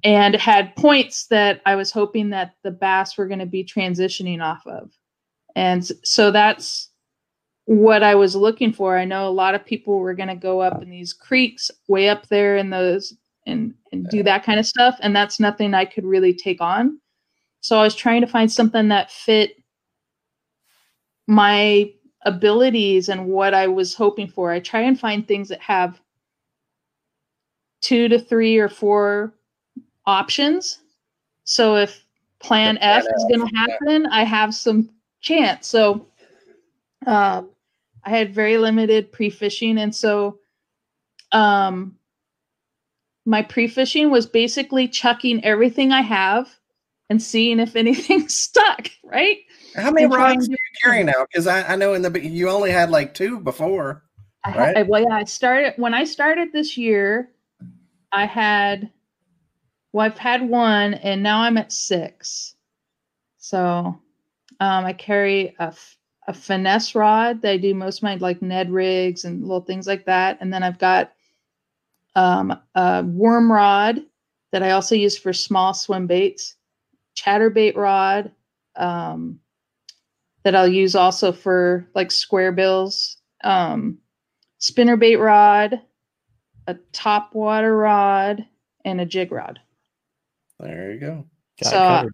[0.05, 3.65] and it had points that I was hoping that the bass were going to be
[3.65, 4.93] transitioning off of,
[5.57, 6.88] and so that's
[7.69, 8.97] what I was looking for.
[8.97, 12.09] I know a lot of people were going to go up in these creeks way
[12.09, 13.13] up there in those
[13.47, 16.99] and and do that kind of stuff, and that's nothing I could really take on.
[17.61, 19.63] So I was trying to find something that fit
[21.27, 24.51] my abilities and what I was hoping for.
[24.51, 26.01] I try and find things that have
[27.83, 29.35] two to three or four
[30.07, 30.79] options.
[31.45, 32.03] So if
[32.39, 34.89] plan F is going to happen, I have some
[35.21, 35.69] chance.
[35.69, 36.07] So
[37.07, 37.51] um,
[38.05, 39.79] I had very limited pre fishing.
[39.79, 40.39] And so
[41.33, 41.97] um,
[43.27, 46.49] my pre fishing was basically chucking everything I have
[47.11, 49.39] and seeing if anything stuck, right?
[49.75, 51.27] How many And rods do you carry now?
[51.31, 54.05] Because I, I know in the you only had like two before.
[54.45, 54.89] I, Right.
[54.89, 57.31] Well, yeah, I started when I started this year.
[58.11, 58.91] I had,
[59.93, 62.55] well, I've had one, and now I'm at six.
[63.37, 64.01] So, um,
[64.61, 65.98] I carry a f-
[66.29, 69.87] a finesse rod that I do most of my like Ned rigs and little things
[69.87, 71.13] like that, and then I've got
[72.15, 74.03] um, a worm rod
[74.53, 76.57] that I also use for small swim baits,
[77.17, 78.31] chatterbait rod
[78.77, 79.41] um,
[80.45, 83.17] that I'll use also for like square bills.
[83.43, 83.99] Um,
[84.61, 85.81] spinnerbait rod,
[86.67, 88.45] a top water rod,
[88.85, 89.61] and a jig rod.
[90.61, 91.25] There you go.
[91.63, 92.05] Got So, uh.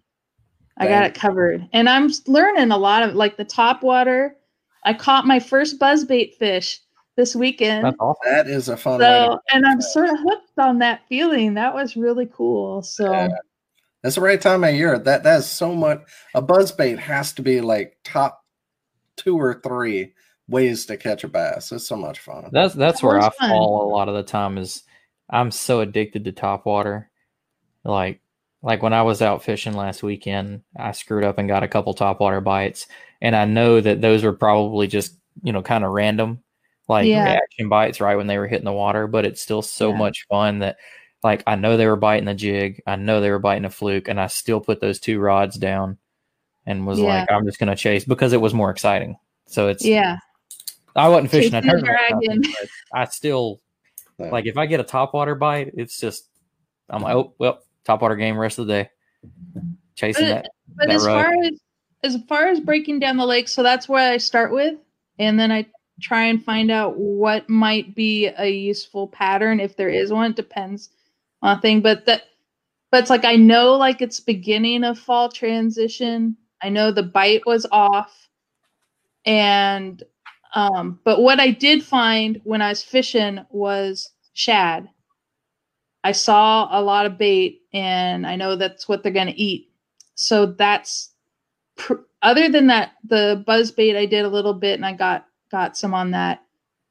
[0.77, 1.67] I got it covered.
[1.73, 4.35] And I'm learning a lot of like the top water.
[4.83, 6.79] I caught my first buzzbait fish
[7.15, 7.85] this weekend.
[7.85, 8.31] That's awesome.
[8.31, 8.99] That is a fun.
[8.99, 11.53] So, and I'm sort of hooked on that feeling.
[11.53, 12.81] That was really cool.
[12.81, 13.29] So, Yeah.
[14.03, 14.99] That's the right time of year.
[14.99, 16.03] That that is so much.
[16.35, 18.43] A buzz bait has to be like top
[19.17, 20.13] two or three
[20.47, 21.71] ways to catch a bass.
[21.71, 22.49] It's so much fun.
[22.51, 23.49] That's that's That where I fun.
[23.49, 24.83] fall a lot of the time is
[25.27, 27.09] I'm so addicted to top water.
[27.83, 28.21] Like
[28.65, 31.93] like when I was out fishing last weekend, I screwed up and got a couple
[31.93, 32.87] top water bites.
[33.21, 36.41] And I know that those were probably just, you know, kind of random,
[36.87, 37.25] like Yeah.
[37.25, 39.97] reaction bites right when they were hitting the water, but it's still so Yeah.
[39.99, 40.77] much fun that
[41.23, 44.07] like I know they were biting a jig, I know they were biting a fluke,
[44.07, 45.99] and I still put those two rods down
[46.65, 47.05] and was Yeah.
[47.05, 49.15] like, I'm just gonna chase because it was more exciting.
[49.45, 50.17] So it's yeah.
[50.95, 53.61] I wasn't fishing a Chasing the tournament, or nothing, but I still
[54.17, 56.29] like if I get a top water bite, it's just
[56.89, 58.89] I'm like, oh well, top water game rest of the day.
[59.95, 60.49] Chasing But- that.
[60.75, 61.23] But that as rug.
[61.23, 61.51] far as
[62.03, 64.75] as far as breaking down the lake, so that's where I start with,
[65.17, 65.65] and then I
[66.01, 70.31] try and find out what might be a useful pattern if there is one.
[70.31, 70.89] It depends
[71.41, 72.23] on thing, but that
[72.91, 76.35] but it's like I know like it's beginning of fall transition.
[76.61, 78.29] I know the bite was off,
[79.25, 80.03] and
[80.53, 84.89] um, but what I did find when I was fishing was shad.
[86.05, 89.71] I saw a lot of bait, and I know that's what they're going to eat.
[90.13, 91.09] So that's
[91.77, 95.25] pr- other than that, the buzz bait I did a little bit, and I got
[95.49, 96.43] got some on that.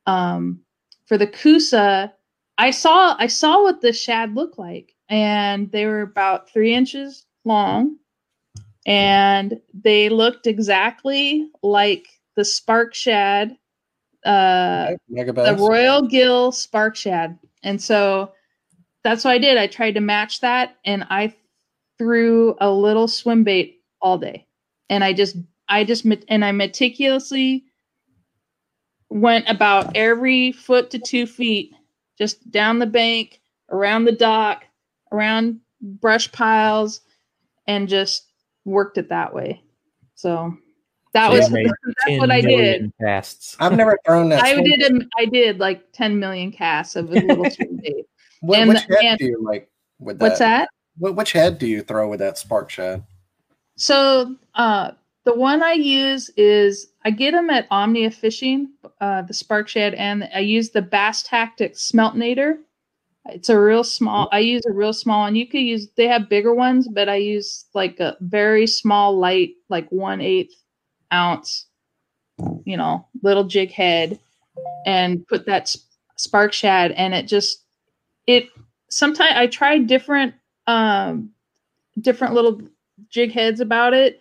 [0.06, 0.62] Um,
[1.06, 2.12] for the Coosa,
[2.58, 7.24] I saw I saw what the shad looked like, and they were about three inches
[7.44, 7.98] long,
[8.84, 13.56] and they looked exactly like the spark shad
[14.24, 15.56] uh, the.
[15.56, 17.38] Royal Gill Spark Shad.
[17.62, 18.32] And so
[19.04, 19.58] that's what I did.
[19.58, 21.34] I tried to match that and I
[21.98, 24.46] threw a little swim bait all day.
[24.88, 25.36] And I just,
[25.68, 27.64] I just, and I meticulously
[29.10, 31.72] went about every foot to two feet,
[32.18, 33.40] just down the bank,
[33.70, 34.64] around the dock,
[35.12, 37.00] around brush piles,
[37.66, 38.32] and just
[38.64, 39.62] worked it that way.
[40.14, 40.56] So
[41.12, 41.50] that So was
[42.06, 42.92] that's what I did.
[43.00, 43.56] Casts.
[43.60, 44.42] I've never thrown that.
[44.42, 48.06] I did a, I did like 10 million casts of a little swim bait.
[48.48, 50.24] Wh- and which head and- do you like with that?
[50.24, 50.68] What's that?
[50.98, 53.04] Wh- Which head do you throw with that spark shad?
[53.76, 54.92] So uh,
[55.24, 59.94] the one I use is I get them at Omnia Fishing, uh, the Spark shad,
[59.94, 62.58] and I use the Bass Tactics Smeltinator.
[63.26, 64.28] It's a real small.
[64.32, 65.34] I use a real small one.
[65.34, 65.88] You could use.
[65.96, 70.54] They have bigger ones, but I use like a very small, light, like one eighth
[71.12, 71.66] ounce,
[72.64, 74.18] you know, little jig head,
[74.86, 77.63] and put that sp- spark shad, and it just
[78.26, 78.48] it.
[78.90, 80.34] Sometimes I tried different,
[80.66, 81.30] um,
[82.00, 82.60] different little
[83.08, 84.20] jig heads about it,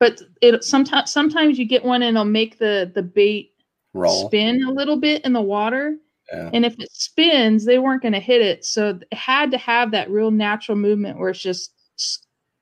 [0.00, 3.52] but it sometimes sometimes you get one and it'll make the the bait
[3.94, 4.26] Roll.
[4.26, 5.96] spin a little bit in the water.
[6.32, 6.50] Yeah.
[6.52, 8.64] And if it spins, they weren't going to hit it.
[8.64, 11.72] So it had to have that real natural movement where it's just,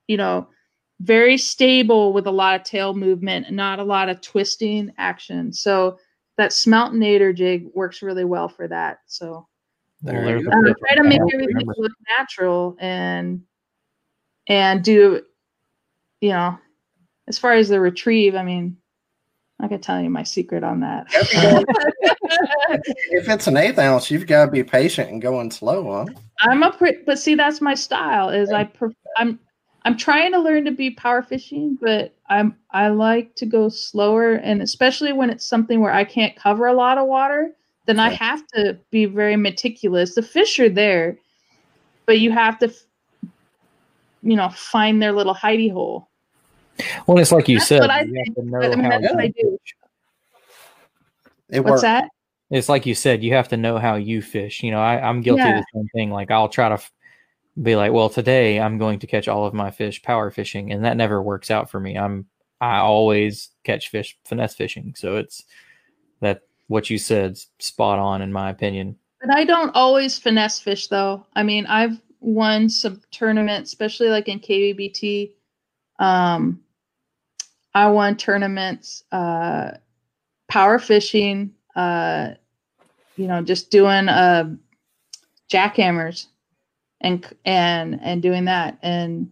[0.07, 0.49] you know,
[1.01, 5.53] very stable with a lot of tail movement and not a lot of twisting action.
[5.53, 5.99] So
[6.37, 9.01] that smeltinator jig works really well for that.
[9.07, 9.49] So
[10.03, 13.43] There Well, you there's um, try to make everything look natural and
[14.49, 15.23] and do
[16.21, 16.59] you know
[17.29, 18.77] as far as the retrieve i mean
[19.61, 21.07] i could tell you my secret on that
[23.11, 26.07] if it's an eighth ounce, you've got to be patient and going slow, huh?
[26.41, 29.39] i'm a pre- but see that's my style is i pref- i'm
[29.85, 34.35] i'm trying to learn to be power fishing but i'm i like to go slower
[34.35, 37.56] and especially when it's something where i can't cover a lot of water
[37.87, 41.17] then i have to be very meticulous the fish are there
[42.07, 42.73] but you have to
[44.23, 46.09] you know find their little hidey hole
[47.07, 47.81] Well, it's like you That's said.
[47.81, 49.59] what I you have to know I mean, how that's I you- do.
[51.49, 51.83] It What's works.
[51.83, 52.09] that?
[52.51, 53.23] It's like you said.
[53.23, 54.63] You have to know how you fish.
[54.63, 55.59] You know, I, I'm guilty Yeah.
[55.59, 56.11] of the same thing.
[56.11, 56.93] Like I'll try to f-
[57.63, 60.85] be like, well, today I'm going to catch all of my fish power fishing, and
[60.85, 61.97] that never works out for me.
[61.97, 62.27] I'm
[62.61, 64.95] I always catch fish finesse fishing.
[64.97, 65.45] So it's
[66.21, 68.97] that what you said spot on in my opinion.
[69.21, 71.27] But I don't always finesse fish though.
[71.35, 75.33] I mean, I've won some tournaments, especially like in KBBT.
[75.99, 76.61] Um,
[77.75, 79.73] I won tournaments, uh,
[80.49, 82.31] power fishing, uh,
[83.17, 84.55] you know, just doing uh,
[85.51, 86.27] jackhammers
[87.01, 88.79] and and and doing that.
[88.83, 89.31] And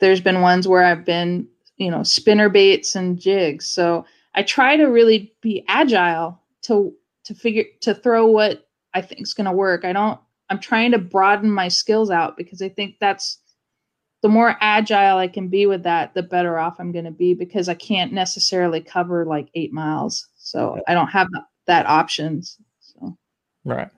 [0.00, 3.66] there's been ones where I've been, you know, spinner baits and jigs.
[3.66, 4.04] So
[4.34, 6.94] I try to really be agile to
[7.24, 9.84] to figure to throw what I think is going to work.
[9.84, 10.18] I don't.
[10.50, 13.38] I'm trying to broaden my skills out because I think that's
[14.22, 17.34] the more agile I can be with that, the better off I'm going to be
[17.34, 22.58] because I can't necessarily cover like eight miles, so I don't have that, that options.
[22.80, 23.16] So
[23.64, 23.88] Right.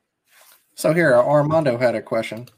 [0.74, 2.48] So here, Armando had a question.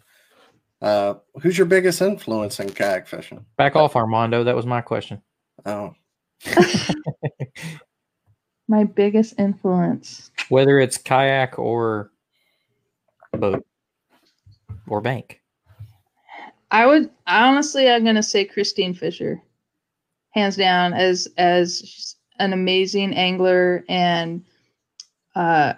[0.81, 3.45] Uh, who's your biggest influence in kayak fishing?
[3.57, 4.45] Back off, Armando.
[4.45, 5.23] That was my question.
[5.67, 5.95] Oh,
[8.69, 10.31] my biggest influence.
[10.49, 12.11] Whether it's kayak or
[13.33, 13.65] boat
[14.87, 15.41] or bank.
[16.71, 19.43] I would honestly, I'm gonna say Christine Fisher,
[20.31, 24.45] hands down, as as an amazing angler and
[25.35, 25.75] uh,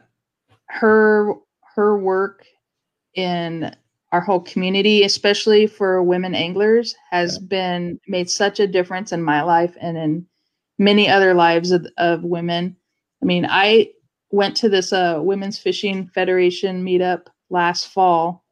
[0.67, 1.35] her
[1.75, 2.45] her work
[3.15, 3.75] in
[4.13, 9.43] our whole community, especially for women anglers, has been made such a difference in my
[9.43, 10.27] life and in
[10.81, 12.75] many other lives of, of women.
[13.23, 13.91] I mean, I
[14.33, 18.45] went to this uh, Women's Fishing Federation meetup last fall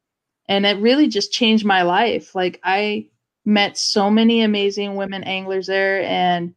[0.48, 2.34] and it really just changed my life.
[2.34, 3.06] Like i
[3.44, 6.54] met so many amazing women anglers there and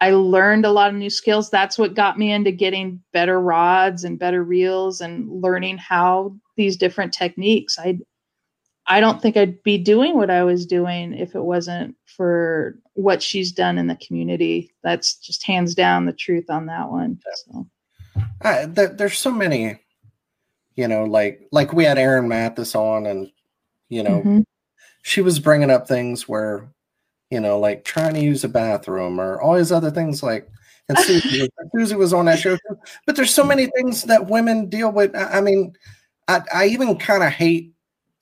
[0.00, 1.50] i learned a lot of new skills.
[1.50, 6.76] That's what got me into getting better rods and better reels and learning how these
[6.76, 7.78] different techniques.
[7.78, 7.98] I
[8.86, 13.22] i don't think i'd be doing what i was doing if it wasn't for what
[13.22, 17.66] she's done in the community that's just hands down the truth on that one so
[18.42, 19.80] I, there, there's so many.
[20.76, 23.28] You know, like like we had Aaron Mathis on, and
[23.88, 24.44] you know, Mhm.
[25.02, 26.68] she was bringing up things where,
[27.30, 30.48] you know, like trying to use a bathroom or all these other things like.
[30.88, 32.78] And Susie, was- Susie was on that show too.
[33.06, 35.14] But there's so many things that women deal with.
[35.16, 35.72] I I mean,
[36.28, 37.72] I, I even kind of hate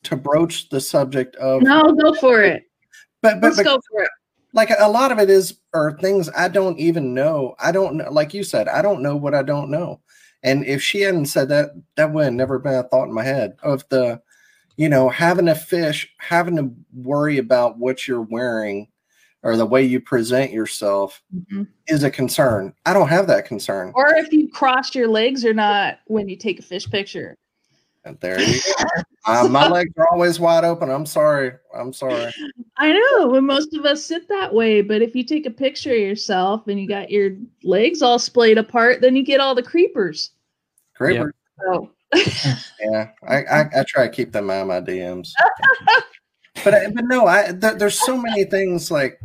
[0.04, 1.62] to broach the subject of.
[1.62, 2.64] no go for it
[3.20, 4.10] but but, let's but go for it
[4.52, 7.54] like a lot of it is are things I don't even know.
[7.58, 10.00] I don't know, like you said, I don't know what I don't know.
[10.42, 13.22] And if she hadn't said that, that would have never been a thought in my
[13.24, 14.20] head of the,
[14.76, 18.88] you know, having a fish, having to worry about what you're wearing
[19.42, 21.66] or the way you present yourself Mhm.
[21.88, 22.74] is a concern.
[22.84, 23.92] I don't have that concern.
[23.94, 27.36] Or if you cross your legs or not when you take a fish picture.
[28.04, 29.02] And there you go.
[29.26, 30.90] Uh, my legs are always wide open.
[30.90, 31.52] I'm sorry.
[31.74, 32.32] I'm sorry.
[32.76, 35.92] I know when most of us sit that way, but if you take a picture
[35.92, 37.30] of yourself and you got your
[37.62, 40.32] legs all splayed apart, then you get all the creepers.
[40.94, 41.32] Creeper.
[41.64, 41.90] So
[42.80, 45.30] Yeah, I, I I try to keep them out of my DMs.
[46.64, 49.20] but I- but no, I th- there's so many things like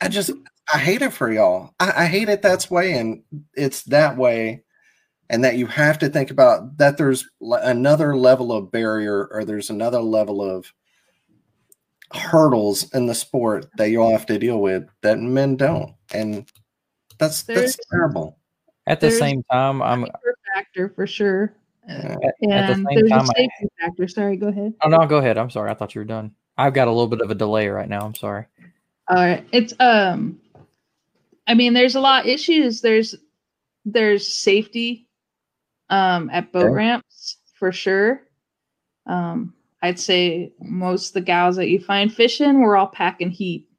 [0.00, 0.30] I just
[0.72, 1.74] I hate it for y'all.
[1.80, 3.22] I, I hate it that's way, and
[3.54, 4.62] it's that way,
[5.30, 6.96] and that you have to think about that.
[6.96, 10.72] There's another level of barrier, or there's another level of
[12.14, 16.48] hurdles in the sport that you'll have to deal with that men don't, and
[17.18, 18.38] that's There's- that's terrible.
[18.86, 20.04] At the There's- same time, I'm.
[20.04, 21.54] fear factor for sure.
[21.88, 22.16] Yeah.
[22.22, 24.08] At, And at the same there's time, a I, safety factor.
[24.08, 24.74] Sorry, go ahead.
[24.82, 25.38] oh no, go ahead.
[25.38, 25.70] I'm sorry.
[25.70, 26.32] I thought you were done.
[26.58, 28.00] I've got a little bit of a delay right now.
[28.04, 28.46] I'm sorry.
[29.08, 29.46] All right.
[29.52, 30.40] It's um
[31.46, 32.80] I mean there's a lot of issues.
[32.80, 33.14] There's
[33.84, 35.05] there's safety
[35.90, 36.74] um at boat Okay.
[36.74, 38.22] ramps for sure.
[39.06, 43.68] Um I'd say most of the gals that you find fishing, we're all packing heat.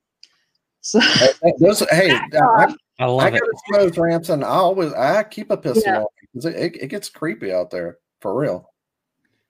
[0.81, 3.41] So Hey, Those, hey, I, I I love it.
[3.41, 6.03] got to those ramps, and I always I keep a pistol Yeah.
[6.33, 8.71] because it, it, it gets creepy out there for real.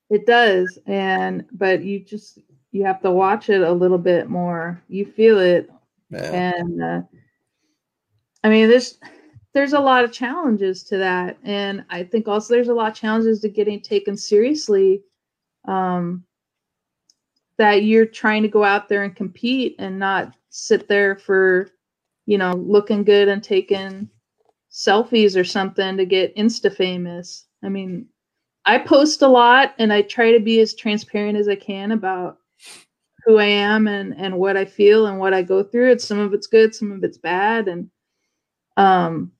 [0.09, 0.79] it does.
[0.87, 2.39] And but you just
[2.71, 4.81] you have to watch it a little bit more.
[4.87, 5.69] You feel it
[6.09, 6.31] Yeah.
[6.31, 7.01] and uh,
[8.43, 8.97] I mean, there's
[9.57, 12.95] there's a lot of challenges to that, and I think also there's a lot of
[12.95, 15.01] challenges to getting taken seriously.
[15.67, 16.23] Um,
[17.57, 21.71] that you're trying to go out there and compete and not sit there for,
[22.27, 24.07] you know, looking good and taking
[24.71, 27.47] selfies or something to get insta famous.
[27.63, 28.05] I mean,
[28.65, 32.37] I post a lot and I try to be as transparent as I can about
[33.25, 35.93] who I am and and what I feel and what I go through.
[35.93, 37.89] It's some of it's good, some of it's bad, and
[38.77, 39.31] um,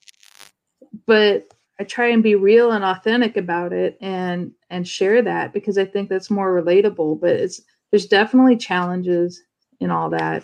[1.05, 5.77] but I try and be real and authentic about it and and share that because
[5.77, 7.19] I think that's more relatable.
[7.19, 7.61] But it's
[7.91, 9.41] there's definitely challenges
[9.79, 10.43] in all that.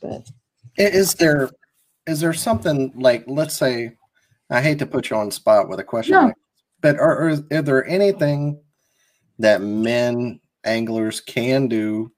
[0.00, 0.28] But
[0.76, 1.50] Is there
[2.06, 3.92] is there something like let's say
[4.50, 6.24] I hate to put you on the spot with a question, No.
[6.26, 6.34] like,
[6.80, 8.60] but are, are, is there anything
[9.38, 12.12] that men anglers can do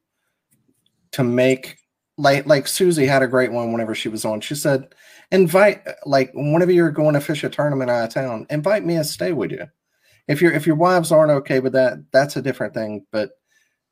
[1.12, 1.78] to make
[2.16, 4.40] like like Susie had a great one whenever she was on.
[4.40, 4.94] She said,
[5.34, 9.04] invite like whenever you're going to fish a tournament out of town, invite me to
[9.04, 9.66] stay with you.
[10.28, 13.04] If your if your wives aren't okay with that, that's a different thing.
[13.10, 13.32] But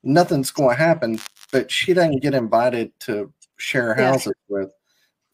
[0.02, 1.20] nothing's going to happen.
[1.50, 4.12] But she doesn't get invited to share Yeah.
[4.12, 4.70] houses with.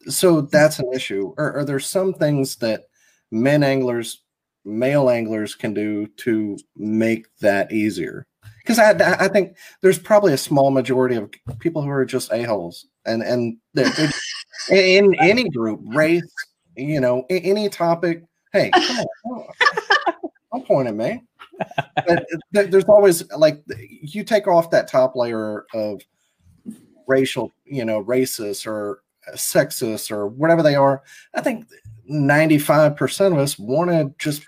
[0.07, 1.33] So that's an issue.
[1.37, 2.85] Or are there some things that
[3.31, 4.23] men anglers,
[4.65, 8.25] male anglers can do to make that easier?
[8.63, 8.91] Because I,
[9.25, 13.21] I think there's probably a small majority of people who are just a holes, and
[13.23, 14.11] and they're, they're-
[14.71, 16.21] in any group, race,
[16.75, 18.23] you know, any topic.
[18.53, 19.47] Hey, come on,
[20.51, 21.21] don't point at me.
[22.05, 23.63] But there's always like
[24.01, 26.01] you take off that top layer of
[27.07, 29.01] racial, you know, racist or
[29.33, 31.03] sexist or whatever they are.
[31.33, 31.67] I think
[32.09, 34.47] 95% of us want to just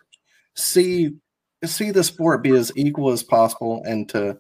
[0.56, 1.16] see
[1.64, 4.38] see the sport be as equal as possible and to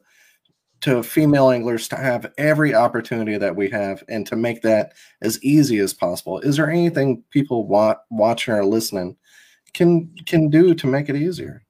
[0.81, 5.41] to female anglers to have every opportunity that we have and to make that as
[5.43, 6.39] easy as possible.
[6.39, 9.15] Is there anything people want watching or listening
[9.73, 11.63] can can do to make it easier?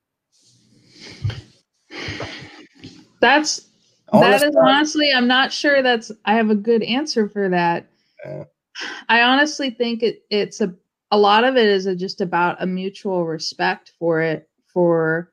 [3.22, 3.68] that's
[4.12, 7.88] that is honestly, I'm not sure that's I have a good answer for that.
[8.26, 8.44] Yeah.
[9.08, 10.74] I honestly think it it's a
[11.12, 15.32] a lot of it is a, just about a mutual respect for it for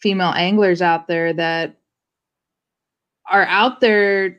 [0.00, 1.76] female anglers out there that
[3.30, 4.38] are out there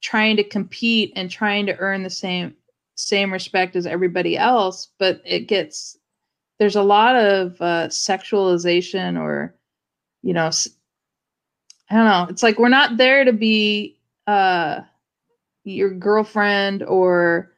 [0.00, 2.54] trying to compete and trying to earn the same
[2.94, 5.96] same respect as everybody else but it gets
[6.58, 9.54] there's a lot of uh, sexualization or
[10.22, 10.50] you know
[11.90, 12.26] i don't know.
[12.30, 14.80] It's like we're not there to be uh
[15.64, 17.52] your girlfriend or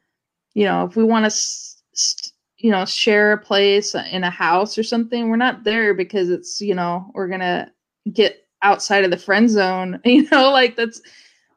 [0.53, 4.77] you know if we want to st- you know share a place in a house
[4.77, 7.71] or something we're not there because it's you know we're gonna
[8.11, 8.34] get
[8.65, 11.01] outside of the friend zone you know like that's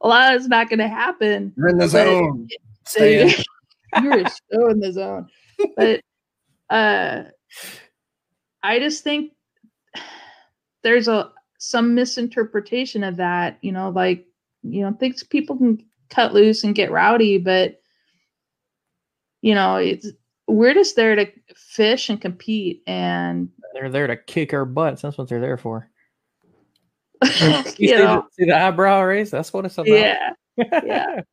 [0.03, 2.49] a lot of it's not gonna happen You're in the But- zone.
[2.87, 4.03] Stay in.
[4.03, 5.29] you're so in the zone
[5.77, 6.01] but
[6.71, 7.25] uh
[8.63, 9.33] i just think
[10.83, 14.27] there's a some misinterpretation of that you know like
[14.63, 17.81] you know thinks people can cut loose and get rowdy but
[19.41, 20.09] you know, it's
[20.49, 25.01] we're just there to fish and compete and They're there to kick our butts.
[25.03, 25.89] That's what they're there for.
[27.41, 29.31] you You see, know, the, see the eyebrow raise?
[29.31, 29.89] That's what it's about.
[29.89, 30.31] yeah.
[30.57, 31.21] yeah.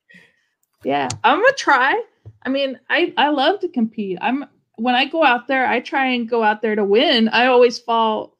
[0.83, 1.09] Yeah.
[1.23, 1.99] I'm gonna try.
[2.43, 4.19] I mean i i love to compete.
[4.21, 7.27] I'm when i go out there i try and go out there to win.
[7.29, 8.38] I always fall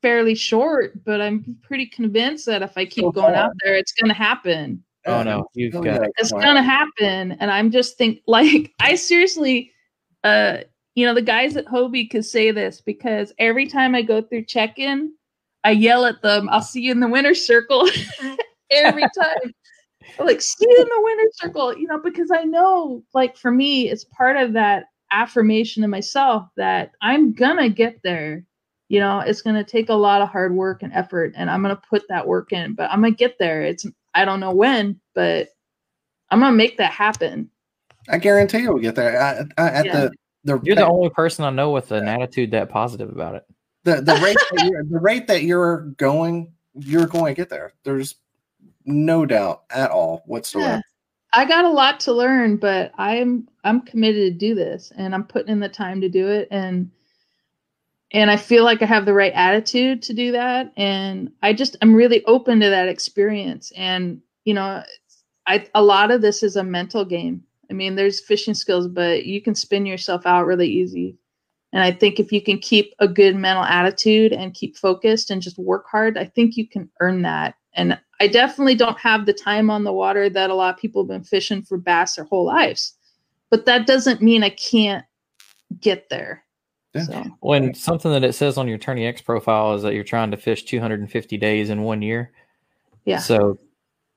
[0.00, 3.90] fairly short but i'm pretty convinced that if i keep So going out there it's
[3.92, 4.84] gonna happen.
[5.06, 8.94] Oh no, you've Oh, got yeah, it's gonna happen and i'm just think like i
[8.94, 9.72] seriously
[10.22, 10.58] uh
[10.94, 14.44] you know the guys at hobie could say this because every time i go through
[14.44, 15.12] check-in
[15.64, 17.88] i yell at them i'll see you in the winner's circle.
[18.70, 19.52] Every time.
[20.18, 23.50] I'm like see you in the winner's circle you know because i know like for
[23.50, 28.44] me it's part of that affirmation of myself that i'm gonna get there.
[28.88, 31.80] You know it's gonna take a lot of hard work and effort and i'm gonna
[31.88, 33.62] put that work in but i'm gonna get there.
[33.62, 35.48] It's i don't know when but
[36.30, 37.50] i'm gonna make that happen.
[38.08, 39.20] I guarantee you'll get there.
[39.22, 39.92] I, I, at Yeah.
[39.92, 40.12] the
[40.44, 43.44] the you're the only person I know with an attitude that positive about it.
[43.84, 47.72] The, the rate that you're, the rate that you're going, you're going to get there.
[47.84, 48.16] There's
[48.84, 50.74] no doubt at all whatsoever.
[50.74, 50.80] Yeah.
[51.34, 55.24] I got a lot to learn, but I'm I'm committed to do this and I'm
[55.24, 56.90] putting in the time to do it and
[58.10, 61.76] and I feel like I have the right attitude to do that and I just
[61.80, 64.82] I'm really open to that experience and you know
[65.46, 67.42] I a lot of this is a mental game.
[67.70, 71.16] I mean, there's fishing skills, but you can spin yourself out really easy.
[71.72, 75.40] And I think if you can keep a good mental attitude and keep focused and
[75.40, 77.54] just work hard, I think you can earn that.
[77.74, 81.02] And I definitely don't have the time on the water that a lot of people
[81.02, 82.94] have been fishing for bass their whole lives.
[83.50, 85.04] But that doesn't mean I can't
[85.80, 86.44] get there.
[86.94, 87.04] Yeah.
[87.04, 90.30] So When something that it says on your Tourney X profile is that you're trying
[90.30, 92.32] to fish 250 days in one year.
[93.06, 93.18] Yeah.
[93.18, 93.58] So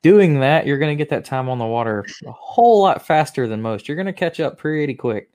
[0.01, 3.47] doing that, you're going to get that time on the water a whole lot faster
[3.47, 3.87] than most.
[3.87, 5.29] You're going to catch up pretty quick.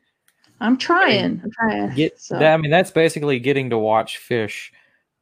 [0.61, 1.41] I'm trying.
[1.43, 1.95] I'm trying.
[1.95, 2.53] Get so that.
[2.53, 4.73] I mean, that's basically getting to watch fish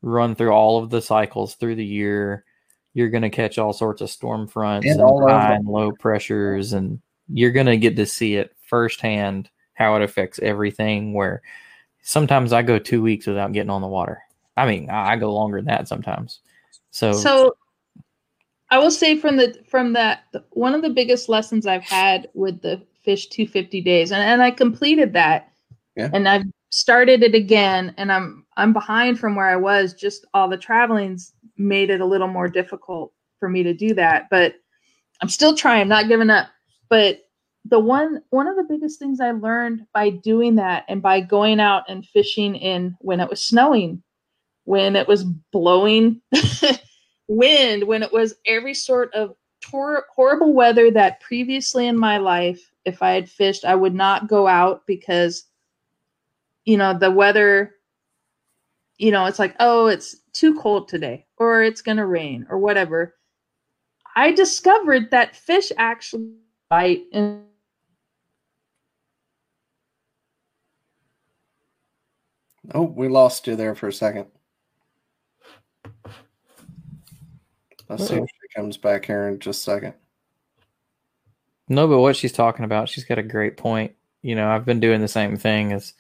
[0.03, 2.45] run through all of the cycles through the year.
[2.95, 6.73] You're going to catch all sorts of storm fronts And and, high and low pressures,
[6.73, 11.15] and you're going to get to see it firsthand how it affects everything.
[11.15, 11.43] Where
[12.03, 14.23] sometimes I go two weeks without getting on the water.
[14.57, 16.41] I mean, I I go longer than that sometimes.
[16.91, 17.57] So, so
[18.71, 22.61] I will say from the from that one of the biggest lessons I've had with
[22.63, 25.49] the fish 250 days and, and I completed that
[25.97, 26.11] Yeah.
[26.13, 30.47] and I've started it again and I'm I'm behind from where I was just all
[30.47, 34.57] the traveling's made it a little more difficult for me to do that but
[35.23, 36.49] I'm still trying I'm not giving up
[36.91, 37.21] but
[37.65, 41.61] the one one of the biggest things I learned by doing that and by going
[41.61, 44.03] out and fishing in when it was snowing
[44.65, 46.21] when it was blowing
[47.29, 52.68] wind when it was every sort of tor- horrible weather that previously in my life
[52.85, 55.45] if i had fished i would not go out because
[56.65, 57.75] you know the weather
[58.99, 62.59] you know it's like oh it's too cold today or it's going to rain or
[62.59, 63.17] whatever
[64.17, 66.33] i discovered that fish actually
[66.69, 67.43] bite and
[72.75, 74.27] Oh, we lost you there for a second.
[77.89, 78.25] Let's see Uh-oh.
[78.25, 79.95] if she comes back here in just a second.
[81.69, 83.95] No, but what she's talking about, she's got a great point.
[84.23, 85.93] You know, I've been doing the same thing as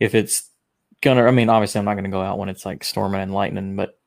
[0.00, 0.48] if it's
[1.00, 3.76] gonna, I mean, obviously, I'm not gonna go out when it's like storming and lightning,
[3.76, 3.98] but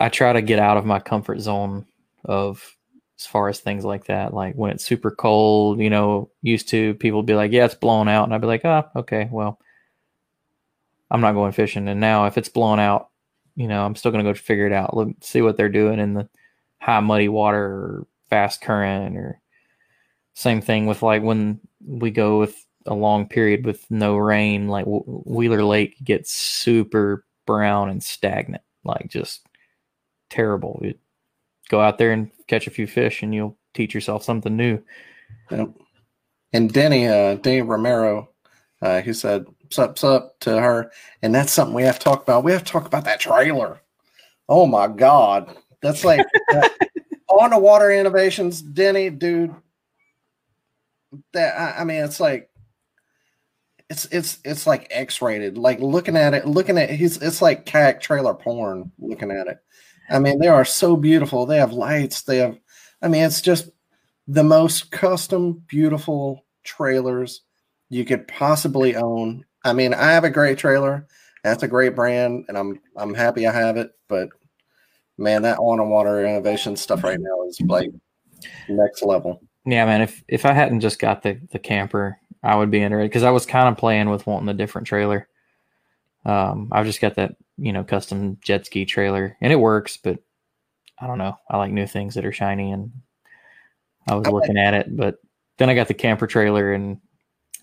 [0.00, 1.86] I try to get out of my comfort zone
[2.24, 2.76] of
[3.18, 4.34] as far as things like that.
[4.34, 8.08] Like when it's super cold, you know, used to people be like, yeah, it's blown
[8.08, 8.24] out.
[8.24, 9.60] And I'd be like, oh, okay, well,
[11.10, 11.88] I'm not going fishing.
[11.88, 13.10] And now if it's blown out,
[13.54, 14.96] you know, I'm still to go figure it out.
[14.96, 16.28] Look, see what they're doing in the
[16.80, 19.38] high muddy water or fast current or
[20.34, 24.86] same thing with like when we go with a long period with no rain, like
[24.86, 29.46] Wheeler Lake gets super brown and stagnant, like just
[30.30, 30.80] terrible.
[30.82, 30.94] You
[31.68, 34.82] go out there and catch a few fish and you'll teach yourself something new.
[35.50, 35.70] Yep.
[36.52, 38.30] And Denny, uh, Denny Romero,
[38.82, 40.90] uh, he said, sup, sup to her.
[41.22, 42.44] And that's something we have to talk about.
[42.44, 43.80] We have to talk about that trailer.
[44.48, 45.56] Oh my God.
[45.80, 46.68] That's like uh,
[47.28, 49.54] on the water innovations, Denny, dude.
[51.32, 52.50] That I, I mean, it's like
[53.90, 55.58] it's it's it's like X-rated.
[55.58, 58.92] Like looking at it, looking at he's it's like kayak trailer porn.
[58.98, 59.58] Looking at it,
[60.10, 61.46] I mean, they are so beautiful.
[61.46, 62.22] They have lights.
[62.22, 62.58] They have,
[63.02, 63.70] I mean, it's just
[64.26, 67.42] the most custom, beautiful trailers
[67.88, 69.44] you could possibly own.
[69.64, 71.06] I mean, I have a great trailer.
[71.44, 73.90] That's a great brand, and I'm I'm happy I have it.
[74.08, 74.28] But
[75.18, 77.90] man, that on and water innovation stuff right now is like
[78.68, 79.42] next level.
[79.64, 80.02] Yeah, man.
[80.02, 83.30] If if I hadn't just got the the camper, I would be interested because I
[83.30, 85.28] was kind of playing with wanting a different trailer.
[86.24, 90.18] Um, I've just got that you know custom jet ski trailer, and it works, but
[90.98, 91.36] I don't know.
[91.48, 92.92] I like new things that are shiny, and
[94.08, 95.16] I was I looking at it, but
[95.58, 97.00] then I got the camper trailer, and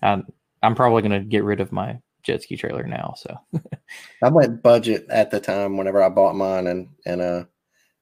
[0.02, 0.26] I'm
[0.62, 3.14] I'm probably gonna get rid of my jet ski trailer now.
[3.16, 3.38] So
[4.22, 7.44] I went budget at the time whenever I bought mine, and and uh,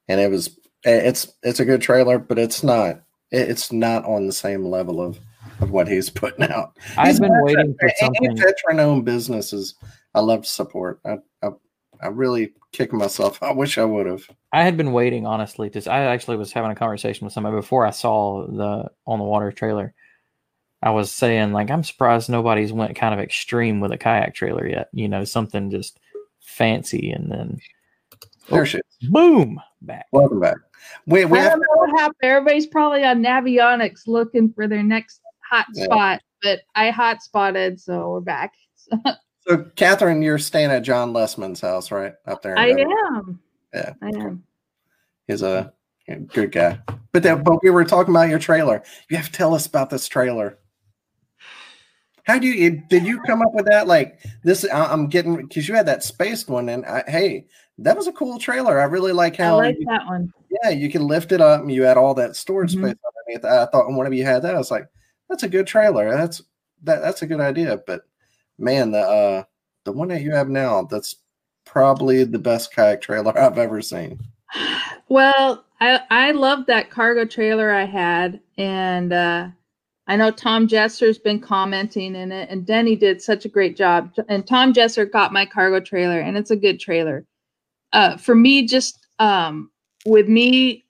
[0.07, 4.33] and it was it's it's a good trailer, but it's not it's not on the
[4.33, 5.19] same level of
[5.61, 6.77] of what he's putting out.
[6.97, 8.37] I've He's been waiting for something.
[8.37, 9.75] veteran-owned businesses.
[10.15, 11.01] I love to support.
[11.05, 11.49] I, I
[12.01, 13.43] I really kick myself.
[13.43, 14.23] I wish I would have.
[14.53, 17.85] I had been waiting honestly to I actually was having a conversation with somebody before
[17.87, 19.95] I saw the on the water trailer.
[20.81, 24.67] I was saying like I'm surprised nobody's went kind of extreme with a kayak trailer
[24.67, 24.89] yet.
[24.93, 25.99] You know, something just
[26.41, 27.59] fancy and then
[28.49, 29.11] There she is.
[29.11, 30.07] boom back.
[30.13, 30.57] Welcome back.
[31.07, 32.17] We we I don't know what happened.
[32.23, 35.85] Everybody's probably on Navionics looking for their next hot Yeah.
[35.85, 38.53] spot, but I hot spotted, so we're back.
[39.47, 42.59] so Katherine, you're staying at John Lessman's house, right up there.
[42.59, 42.93] I Denver.
[43.17, 43.41] am.
[43.75, 43.93] Yeah.
[44.03, 44.45] I am.
[45.27, 45.73] He's a
[46.33, 46.79] good guy.
[47.13, 48.83] But that, but we were talking about your trailer.
[49.11, 50.59] You have to tell us about this trailer.
[52.29, 53.87] How do you did you come up with that?
[53.87, 57.47] Like this, I'm getting because you had that spaced one, and I, hey,
[57.79, 58.79] that was a cool trailer.
[58.79, 60.31] I really like how I like you- that one.
[60.63, 62.81] yeah, you can lift it up and you had all that storage Mhm.
[62.91, 62.97] space
[63.33, 63.45] underneath.
[63.47, 64.87] I thought whenever you had that, I was like,
[65.31, 66.11] that's a good trailer.
[66.11, 66.43] That's
[66.85, 67.81] that that's a good idea.
[67.87, 68.03] But
[68.59, 69.43] man, the uh
[69.85, 71.17] the one that you have now, that's
[71.65, 74.21] probably the best kayak trailer I've ever seen.
[75.11, 79.49] Well, I I loved that cargo trailer I had, and uh,
[80.09, 84.11] I know Tom Jesser's been commenting in it, and Denny did such a great job.
[84.29, 87.27] And Tom Jesser got my cargo trailer, and it's a good trailer.
[87.93, 89.71] Uh, for me, just um,
[90.07, 90.87] with me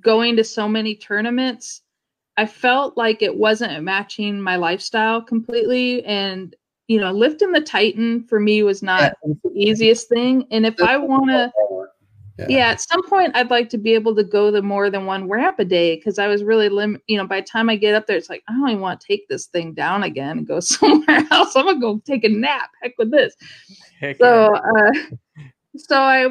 [0.00, 1.80] going to so many tournaments,
[2.36, 6.54] I felt like it wasn't matching my lifestyle completely, and
[6.88, 10.46] you know, lifting the Titan for me was not the easiest thing.
[10.50, 11.50] And if I want to
[12.38, 12.68] yeah.
[12.68, 15.58] at some point I'd like to be able to go to more than one ramp
[15.58, 18.06] a day because I was really lim you know, by the time I get up
[18.06, 20.60] there, it's like I don't even want to take this thing down again and go
[20.60, 21.54] somewhere else.
[21.56, 22.70] I'm gonna go take a nap.
[22.82, 23.34] Heck with this.
[24.00, 24.92] Heck So uh
[25.76, 26.28] so I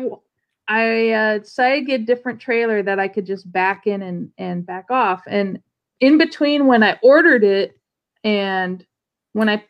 [0.67, 4.31] I uh decided to get a different trailer that I could just back in and
[4.37, 5.21] and back off.
[5.27, 5.61] And
[5.99, 7.77] in between when I ordered it
[8.23, 8.85] and
[9.33, 9.63] when I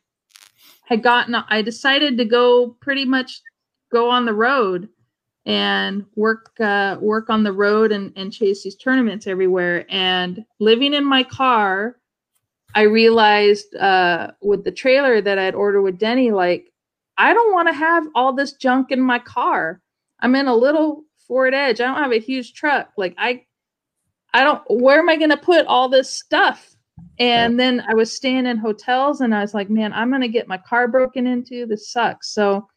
[0.85, 3.41] had gotten I decided to go pretty much
[3.91, 4.89] go on the road
[5.45, 9.85] and work uh, work on the road and, and chase these tournaments everywhere.
[9.89, 11.97] And living in my car,
[12.75, 16.71] I realized uh, with the trailer that I'd ordered with Denny, like
[17.17, 19.81] I don't want to have all this junk in my car.
[20.19, 21.81] I'm in a little Ford Edge.
[21.81, 22.89] I don't have a huge truck.
[22.97, 23.45] Like I,
[24.33, 24.61] I don't.
[24.69, 26.75] Where am I going to put all this stuff?
[27.19, 30.27] And then I was staying in hotels, and I was like, man, I'm going to
[30.27, 31.65] get my car broken into.
[31.65, 32.33] This sucks.
[32.33, 32.67] So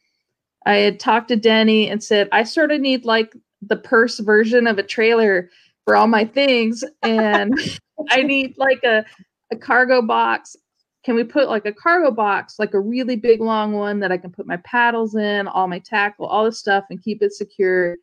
[0.67, 4.67] I had talked to Denny and said, I sort of need like the purse version
[4.67, 5.51] of a trailer
[5.85, 6.83] for all my things.
[7.03, 7.55] And
[8.11, 9.05] I need like a,
[9.53, 10.57] a cargo box.
[11.05, 14.17] Can we put like a cargo box, like a really big long one that I
[14.17, 17.97] can put my paddles in, all my tackle, all this stuff, and keep it secure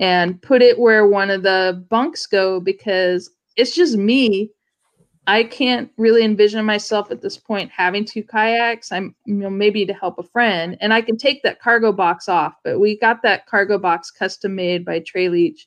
[0.00, 4.50] and put it where one of the bunks go because it's just me.
[5.26, 8.92] I can't really envision myself at this point having two kayaks.
[8.92, 12.28] I'm, you know, maybe to help a friend, and I can take that cargo box
[12.28, 12.54] off.
[12.62, 15.66] But we got that cargo box custom made by Trey Leach,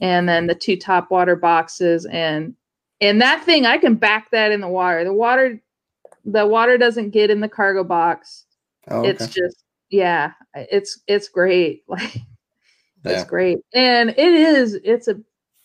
[0.00, 2.54] and then the two top water boxes, and
[3.00, 5.04] and that thing I can back that in the water.
[5.04, 5.60] The water,
[6.24, 8.46] the water doesn't get in the cargo box.
[8.88, 9.10] Oh, okay.
[9.10, 11.84] It's just yeah, it's it's great.
[13.04, 14.74] Like it's great, and it is.
[14.82, 15.14] It's a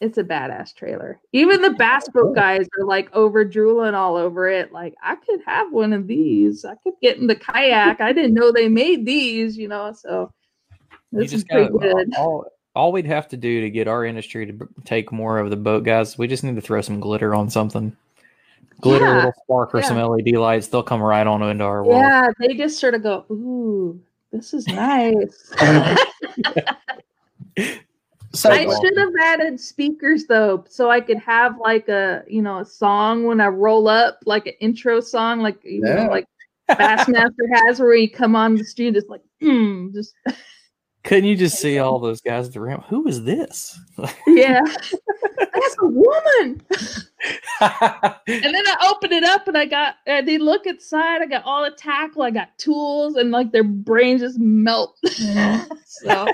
[0.03, 1.19] it's a badass trailer.
[1.31, 4.73] Even the bass boat guys are like over drooling all over it.
[4.73, 6.65] Like I could have one of these.
[6.65, 8.01] I could get in the kayak.
[8.01, 9.57] I didn't know they made these.
[9.57, 10.31] You know, so
[11.13, 12.15] this is pretty gotta, good.
[12.17, 12.45] all,
[12.75, 15.85] all we'd have to do to get our industry to take more of the boat
[15.85, 17.95] guys, we just need to throw some glitter on something.
[18.81, 19.87] Glitter, Yeah, little spark, or yeah.
[19.87, 20.67] some LED lights.
[20.67, 22.01] They'll come right on into our world.
[22.01, 24.01] Yeah, they just sort of go, ooh,
[24.33, 25.53] this is nice.
[28.35, 32.59] So I should have added speakers though, so I could have like a you know
[32.59, 35.95] a song when I roll up, like an intro song, like you Yeah.
[35.95, 36.25] know, like
[36.71, 40.15] Bassmaster has, where you come on the street, just like, hmm, just
[41.03, 42.85] Couldn't you just see all those guys at the ramp?
[42.87, 43.77] Who is this?
[44.27, 44.61] yeah,
[45.37, 46.61] that's a woman.
[48.25, 51.21] And then I open it up and I got, uh, they look inside.
[51.21, 54.97] I got all the tackle, I got tools, and like their brains just melt.
[55.85, 56.33] so,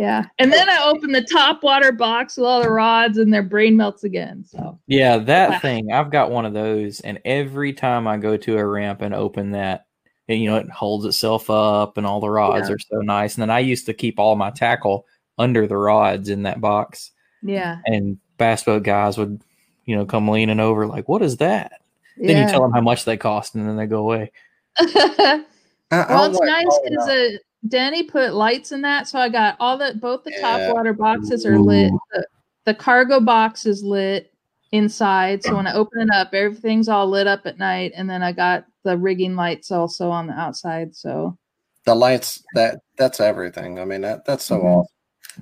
[0.00, 0.24] Yeah.
[0.38, 3.76] And then I open the top water box with all the rods and their brain
[3.76, 4.42] melts again.
[4.46, 5.58] So Yeah, that Wow.
[5.58, 5.92] thing.
[5.92, 9.50] I've got one of those, and every time I go to a ramp and open
[9.50, 9.84] that,
[10.26, 12.76] and, you know, it holds itself up, and all the rods Yeah.
[12.76, 13.34] are so nice.
[13.34, 15.04] And then I used to keep all my tackle
[15.36, 17.10] under the rods in that box,
[17.42, 17.80] yeah.
[17.84, 19.42] and bass boat guys would,
[19.84, 21.72] you know, come leaning over like, "What is that?"
[22.16, 24.32] Then you tell them how much they cost, and then they go away.
[24.78, 25.44] I,
[25.90, 27.12] well, it's nice because know.
[27.34, 27.38] uh,
[27.68, 30.40] Danny put lights in that, so I got all the both the Yeah.
[30.66, 31.92] top water boxes are lit.
[32.12, 32.26] The,
[32.66, 34.32] the cargo box is lit
[34.72, 38.22] inside, so when I open it up, everything's all lit up at night, and then
[38.22, 40.94] I got the rigging lights also on the outside.
[40.96, 41.36] So
[41.84, 43.78] the lights that that's everything.
[43.78, 44.64] I mean that that's so Mhm.
[44.64, 44.94] awesome.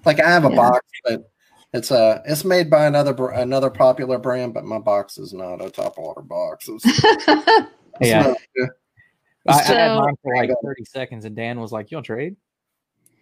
[0.04, 0.56] Like I have a Yeah.
[0.56, 1.30] box, but
[1.72, 5.70] it's a it's made by another another popular brand, but my box is not a
[5.70, 6.68] top water box.
[6.68, 7.24] It's, it's
[8.00, 8.22] Yeah.
[8.56, 8.70] not-
[9.48, 11.96] yeah, I, I had So- mine for like thirty seconds, and Dan was like, "You
[11.96, 12.36] want to trade?"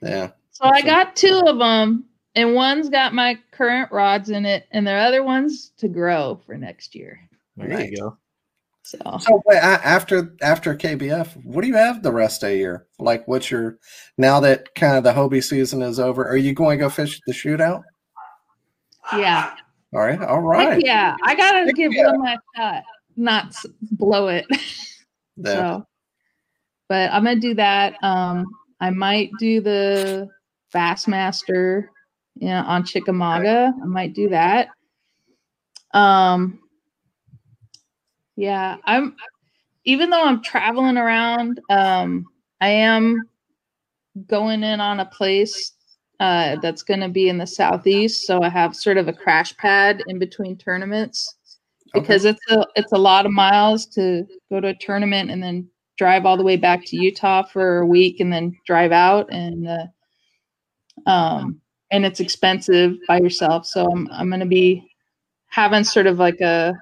[0.02, 0.30] yeah.
[0.52, 2.04] So I got two of them,
[2.34, 6.56] and one's got my current rods in it, and the other one's to grow for
[6.56, 7.20] next year.
[7.56, 7.90] There Nice.
[7.90, 8.18] you go.
[8.82, 12.56] So So wait, a- after after KBF, what do you have the rest of the
[12.56, 12.86] year?
[12.98, 13.78] Like, what's your
[14.16, 16.24] now that kind of the Hobie season is over?
[16.26, 17.82] Are you going to go fish the shootout?
[19.12, 19.54] yeah,
[19.92, 20.20] All right.
[20.22, 20.74] All right.
[20.74, 22.06] Heck yeah, I gotta Heck give yeah.
[22.06, 22.82] one my shot,
[23.16, 23.54] not
[23.92, 24.46] blow it.
[25.38, 25.52] Yeah.
[25.80, 25.86] So,
[26.88, 28.02] but I'm gonna do that.
[28.02, 28.46] Um,
[28.80, 30.28] I might do the
[30.74, 31.88] Bassmaster,
[32.34, 33.72] you know, on Chickamauga.
[33.82, 34.68] I might do that.
[35.94, 36.60] Um,
[38.36, 39.16] yeah, I'm.
[39.84, 42.26] Even though I'm traveling around, um,
[42.60, 43.22] I am
[44.26, 45.74] going in on a place
[46.18, 48.26] uh, that's going to be in the southeast.
[48.26, 51.36] So I have sort of a crash pad in between tournaments
[51.94, 52.00] Okay.
[52.00, 55.68] because it's a it's a lot of miles to go to a tournament and then
[55.96, 59.68] drive all the way back to Utah for a week and then drive out and
[59.68, 63.66] uh, um and it's expensive by yourself.
[63.66, 64.86] So I'm I'm gonna be
[65.48, 66.74] having sort of like a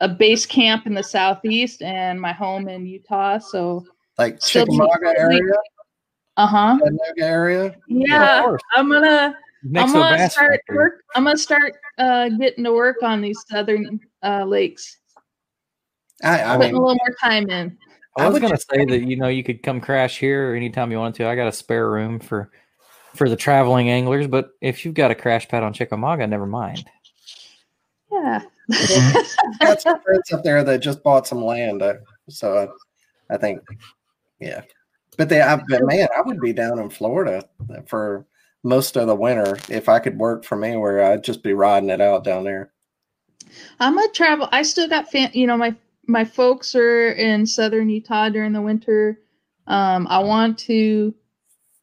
[0.00, 3.38] a base camp in the southeast and my home in Utah.
[3.38, 3.84] So
[4.18, 5.40] like Chickamauga area,
[6.36, 6.78] uh huh.
[6.78, 7.76] Chattanooga area.
[7.88, 8.62] Yeah, course.
[8.74, 9.36] I'm gonna
[9.76, 10.76] I'm to a gonna start factory.
[10.76, 10.94] work.
[11.14, 14.98] I'm gonna start uh, getting to work on these southern uh, lakes.
[16.22, 17.76] I, I Putting mean, a little more time in.
[18.16, 20.98] I I was gonna say that you know you could come crash here anytime you
[20.98, 21.28] wanted to.
[21.28, 22.50] I got a spare room for
[23.14, 26.84] for the traveling anglers, but if you've got a crash pad on Chickamauga, never mind.
[28.10, 28.42] Yeah.
[29.60, 31.94] got some friends up there that just bought some land, uh,
[32.28, 32.68] so
[33.30, 33.60] I, I think,
[34.40, 34.62] yeah.
[35.16, 37.48] But they, I, but man, I would be down in Florida
[37.86, 38.26] for
[38.62, 41.90] most of the winter if I could work for me, where I'd just be riding
[41.90, 42.72] it out down there.
[43.80, 44.48] I'm gonna travel.
[44.52, 45.74] I still got fam- you know my
[46.06, 49.20] my folks are in southern Utah during the winter.
[49.66, 51.14] Um, I want to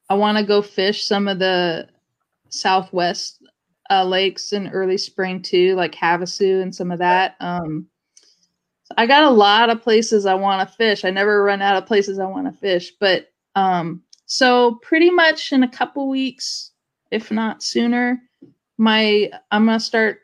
[0.10, 1.88] I want to go fish some of the
[2.50, 3.44] southwest
[3.90, 7.36] uh, lakes in early spring too, like Havasu and some of that.
[7.40, 7.88] Um,
[8.98, 11.04] I got a lot of places I want to fish.
[11.04, 15.52] I never run out of places I want to fish, but um, so pretty much
[15.52, 16.72] in a couple weeks,
[17.12, 18.22] if not sooner,
[18.78, 20.20] my I'm gonna start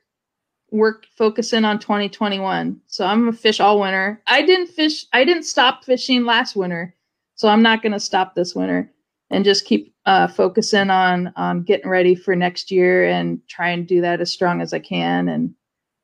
[0.71, 2.79] work focusing on 2021.
[2.87, 4.21] So I'm gonna fish all winter.
[4.27, 5.05] I didn't fish.
[5.13, 6.95] I didn't stop fishing last winter,
[7.35, 8.91] so I'm not gonna stop this winter
[9.29, 13.87] and just keep uh, focusing on on getting ready for next year and try and
[13.87, 15.53] do that as strong as I can and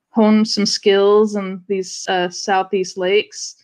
[0.10, 3.56] hone some skills in these uh, southeast lakes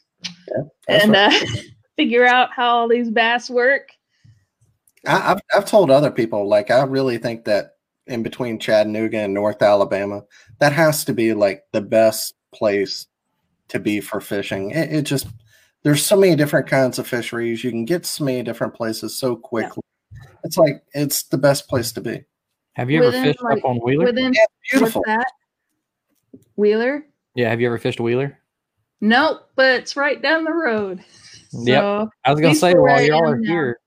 [0.88, 1.44] That's and right.
[1.44, 1.62] uh,
[1.96, 3.90] figure out how all these bass work.
[5.08, 7.76] I, I've I've told other people like I really think that
[8.12, 10.24] in between Chattanooga and North Alabama,
[10.60, 13.08] that has to be like the best place
[13.70, 14.72] to be for fishing.
[14.72, 15.28] It, it just
[15.84, 17.64] there's so many different kinds of fisheries.
[17.64, 19.82] You can get so many different places so quickly.
[20.44, 22.24] It's like it's the best place to be.
[22.74, 24.06] Have you ever fished like, up on Wheeler?
[24.06, 24.34] Within
[24.70, 25.02] Beautiful.
[25.06, 25.32] what's that?
[26.56, 27.06] Wheeler?
[27.36, 28.38] yeah, have you ever fished Wheeler?
[29.02, 31.04] Nope, but it's right down the road.
[31.50, 32.10] So Yep.
[32.26, 33.52] I was gonna say while y'all am are now.
[33.52, 33.80] here.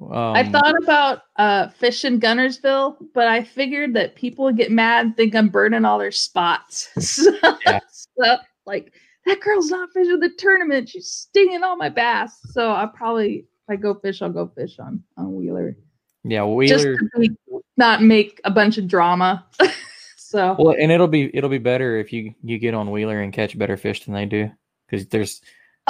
[0.00, 5.06] Um, I thought about uh fishing Guntersville, but I figured that people would get mad
[5.06, 6.88] and think I'm burning all their spots.
[6.98, 7.32] so,
[7.64, 7.78] Yeah.
[7.88, 8.36] so,
[8.66, 8.92] like
[9.26, 10.88] that girl's not fishing the tournament.
[10.88, 12.38] She's stinging all my bass.
[12.52, 15.76] So I probably if I go fish, I'll go fish on on Wheeler.
[16.24, 16.96] yeah, Just Wheeler.
[16.98, 17.30] to be,
[17.76, 19.46] not make a bunch of drama.
[20.16, 23.32] so Well, and it'll be it'll be better if you you get on Wheeler and
[23.32, 24.50] catch better fish than they do
[24.86, 25.40] because there's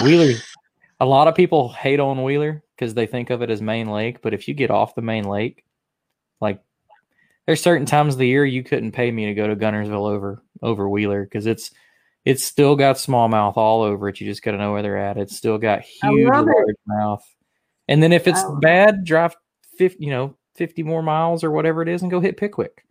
[0.03, 0.35] Wheeler.
[1.01, 4.23] A lot of people hate on Wheeler because they think of it as main lake,
[4.23, 5.65] but if you get off the main lake,
[6.41, 6.61] like
[7.47, 10.43] there's certain times of the year you couldn't pay me to go to Guntersville over
[10.63, 11.73] over Wheeler because it's
[12.25, 14.21] it's still got smallmouth all over it.
[14.21, 15.19] You just got to know where they're at.
[15.19, 17.23] It's still got huge largemouth,
[17.89, 19.37] and then if it's I- bad, drive
[19.77, 20.05] fifty.
[20.05, 22.85] You know, 50 more miles or whatever it is and go hit Pickwick.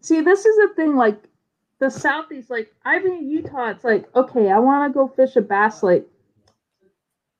[0.00, 0.96] See, this is the thing.
[0.96, 1.20] Like
[1.78, 3.70] the southeast, like I've been in Utah.
[3.70, 6.06] It's like okay, I want to go fish a bass lake,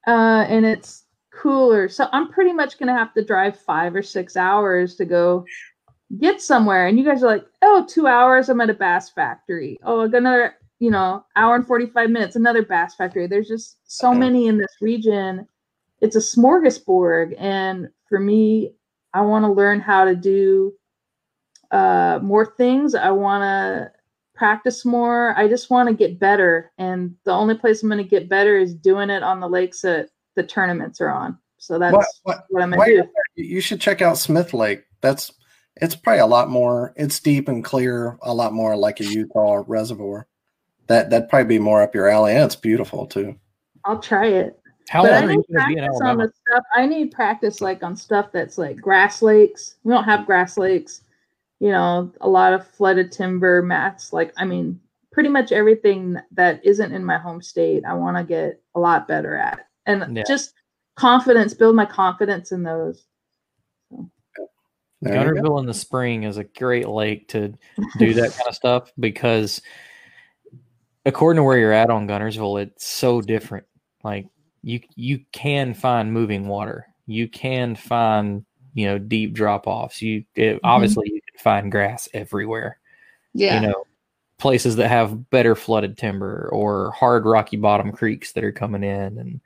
[0.06, 1.88] uh, and it's cooler.
[1.88, 5.44] So I'm pretty much gonna have to drive five or six hours to go
[6.18, 6.86] get somewhere.
[6.86, 8.48] And you guys are like, oh, two hours.
[8.48, 9.78] I'm at a bass factory.
[9.84, 13.26] Oh, another, you know, hour and 45 minutes, another bass factory.
[13.26, 15.46] There's just so many in this region.
[16.00, 17.34] It's a smorgasbord.
[17.38, 18.74] And for me,
[19.12, 20.72] I want to learn how to do
[21.70, 22.94] uh, more things.
[22.94, 23.92] I want to
[24.40, 25.38] practice more.
[25.38, 26.72] I just want to get better.
[26.78, 29.82] And the only place I'm going to get better is doing it on the lakes
[29.82, 31.36] that the tournaments are on.
[31.58, 33.02] So that's what, what, what I'm going to
[33.36, 33.42] do.
[33.42, 34.84] You should check out Smith Lake.
[35.02, 35.30] That's
[35.76, 36.94] it's probably a lot more.
[36.96, 40.26] It's deep and clear, a lot more like a Utah reservoir.
[40.86, 43.36] That that'd probably be more up your alley, and it's beautiful too.
[43.84, 44.58] I'll try it.
[44.88, 46.26] How but long I are need you going to be in practice on Alabama?
[46.26, 46.64] the stuff.
[46.74, 49.76] I need practice like on stuff that's like grass lakes.
[49.84, 51.02] We don't have grass lakes.
[51.60, 54.12] You know, a lot of flooded timber mats.
[54.12, 54.80] Like, I mean,
[55.12, 57.84] pretty much everything that isn't in my home state.
[57.84, 60.24] I want to get a lot better at, and Yeah.
[60.26, 60.54] just
[60.96, 61.54] confidence.
[61.54, 63.06] Build my confidence in those.
[65.02, 65.40] There you go.
[65.40, 67.54] Guntersville in the spring is a great lake to
[67.98, 69.62] do that kind of stuff because
[71.06, 73.66] according to where you're at on Guntersville, it's so different.
[74.04, 74.26] Like
[74.62, 76.86] you you can find moving water.
[77.06, 78.44] You can find,
[78.74, 80.00] you know, deep drop offs.
[80.02, 82.78] You it, obviously you can find grass everywhere.
[83.34, 83.60] Yeah.
[83.60, 83.84] You know,
[84.38, 89.18] places that have better flooded timber or hard rocky bottom creeks that are coming in
[89.18, 89.40] and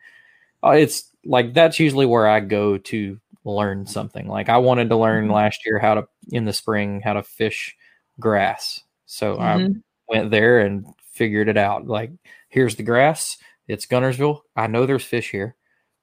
[0.63, 4.27] uh, it's like that's usually where I go to learn something.
[4.29, 7.77] Like I wanted to learn last year how to in the spring how to fish
[8.21, 8.81] grass.
[9.07, 9.83] So I Mhm.
[10.09, 11.87] went there and figured it out.
[11.87, 12.11] Like
[12.49, 13.37] here's the grass.
[13.69, 14.41] It's Guntersville.
[14.57, 15.57] I know there's fish here.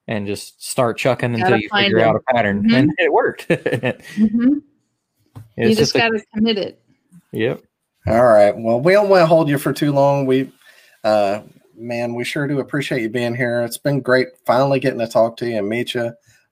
[0.08, 2.10] And just start chucking until you figure them.
[2.10, 2.64] out a pattern.
[2.68, 2.74] Mhm.
[2.76, 3.47] And it worked.
[3.49, 4.62] Mhm.
[5.58, 6.82] You It's just got to commit it.
[7.34, 7.62] Yep.
[8.08, 8.54] All right.
[8.58, 10.26] Well, we don't want to hold you for too long.
[10.26, 10.52] We,
[11.04, 11.41] uh,
[11.76, 13.62] man, we sure do appreciate you being here.
[13.62, 16.02] It's been great finally getting to talk to you and meet you.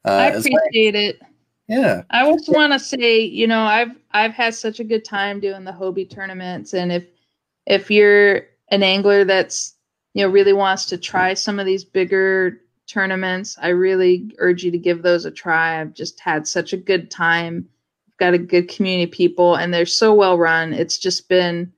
[0.06, 1.22] Uh, I it's- appreciate it.
[1.68, 2.04] yeah.
[2.12, 5.64] I just want to say, you know, I've I've had such a good time doing
[5.64, 7.06] the Hobie tournaments, and if
[7.66, 9.76] if you're an angler that's
[10.14, 14.72] you know really wants to try some of these bigger tournaments, I really urge you
[14.72, 15.80] to give those a try.
[15.80, 17.68] I've just had such a good time.
[18.08, 20.74] I've Got a good community of people, and they're so well run.
[20.74, 21.72] It's just been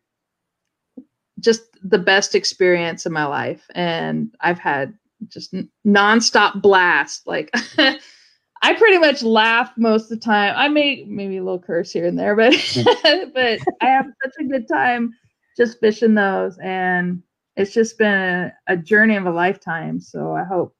[1.39, 4.93] just the best experience of my life, and I've had
[5.27, 5.53] just
[5.85, 7.27] nonstop blast.
[7.27, 7.51] Like
[8.63, 10.53] I pretty much laugh most of the time.
[10.55, 12.53] I may maybe a little curse here and there, but
[13.33, 15.13] but I have such a good time
[15.57, 17.21] just fishing those, and
[17.55, 19.99] it's just been a, a journey of a lifetime.
[19.99, 20.75] So I hope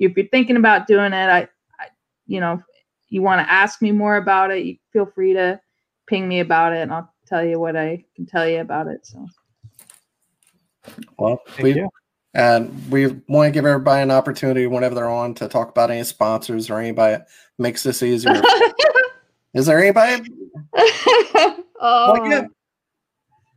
[0.00, 1.48] if if you're thinking about doing it, I,
[1.78, 1.88] I
[2.26, 2.62] you know,
[3.08, 5.60] you want to ask me more about it, you feel free to
[6.06, 9.06] ping me about it, and I'll tell you what I can tell you about it.
[9.06, 9.26] So
[11.18, 11.88] Well, we you.
[12.34, 16.02] and we want to give everybody an opportunity whenever they're on to talk about any
[16.04, 17.28] sponsors or anybody that
[17.58, 18.42] makes this easier.
[19.54, 20.30] Is there anybody?
[20.76, 22.46] oh, Well, yeah.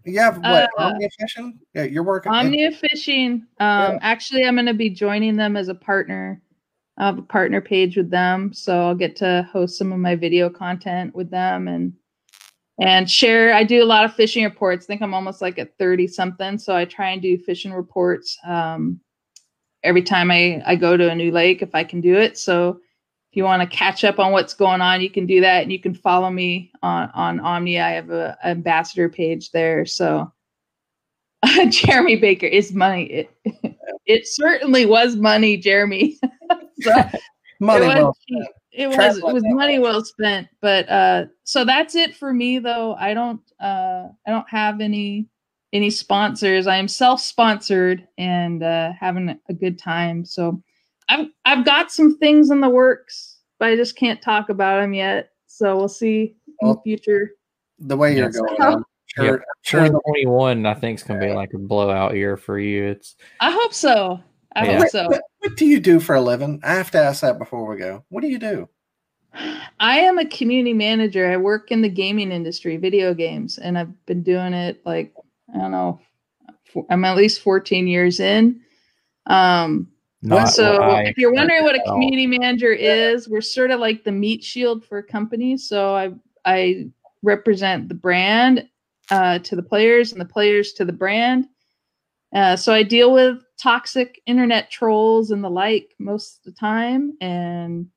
[0.06, 0.70] You have what?
[0.78, 1.60] Uh, Omnia Fishing?
[1.74, 2.32] Yeah, you're working.
[2.32, 3.46] Omnia Fishing.
[3.60, 6.42] Um, Actually, I'm going to be joining them as a partner.
[6.98, 10.16] I have a partner page with them, so I'll get to host some of my
[10.16, 11.94] video content with them and
[12.80, 13.54] and share.
[13.54, 14.86] I do a lot of fishing reports.
[14.86, 18.38] I think I'm almost like at 30 something, so I try and do fishing reports
[18.46, 19.00] um,
[19.84, 22.38] every time I I go to a new lake if I can do it.
[22.38, 22.80] So
[23.34, 25.72] if you want to catch up on what's going on, you can do that, and
[25.72, 27.80] you can follow me on on Omni.
[27.80, 30.32] I have a ambassador page there, so.
[31.70, 33.04] Jeremy Baker is money.
[33.06, 33.30] It,
[34.06, 36.20] it certainly was money, Jeremy.
[36.82, 36.92] so
[37.60, 38.18] Money it was, well
[38.72, 40.48] it was it was money well spent.
[40.62, 42.94] But uh so that's it for me though.
[43.00, 45.28] I don't uh I don't have any
[45.74, 46.68] any sponsors.
[46.68, 50.24] I am self-sponsored and uh having a good time.
[50.24, 50.62] So
[51.10, 54.94] I've I've got some things in the works, but I just can't talk about them
[54.94, 55.32] yet.
[55.48, 57.32] So we'll see in the future.
[57.80, 58.40] the way you're Yes.
[58.40, 58.62] going.
[58.62, 59.34] I'm sure, Yep.
[59.34, 62.58] I'm sure the 2021, I think, is going to be like a blowout year for
[62.58, 62.86] you.
[62.86, 64.20] It's I hope so.
[64.56, 64.80] I Yeah.
[64.80, 65.08] hope so.
[65.08, 66.60] What, what do you do for a living?
[66.64, 68.04] I have to ask that before we go.
[68.10, 68.70] What do you do?
[69.80, 71.30] I am a community manager.
[71.32, 75.14] I work in the gaming industry, video games, and I've been doing it like
[75.54, 76.00] I don't know.
[76.90, 78.62] I'm at least 14 years in.
[79.28, 79.90] Um,
[80.24, 81.96] not so if you're wondering what a expected at all.
[81.96, 85.68] community manager is, we're sort of like the meat shield for companies.
[85.68, 86.14] So I
[86.46, 86.88] I
[87.22, 88.68] represent the brand
[89.12, 91.48] uh, to the players and the players to the brand.
[92.34, 97.18] Uh, so I deal with toxic internet trolls and the like most of the time,
[97.22, 97.88] and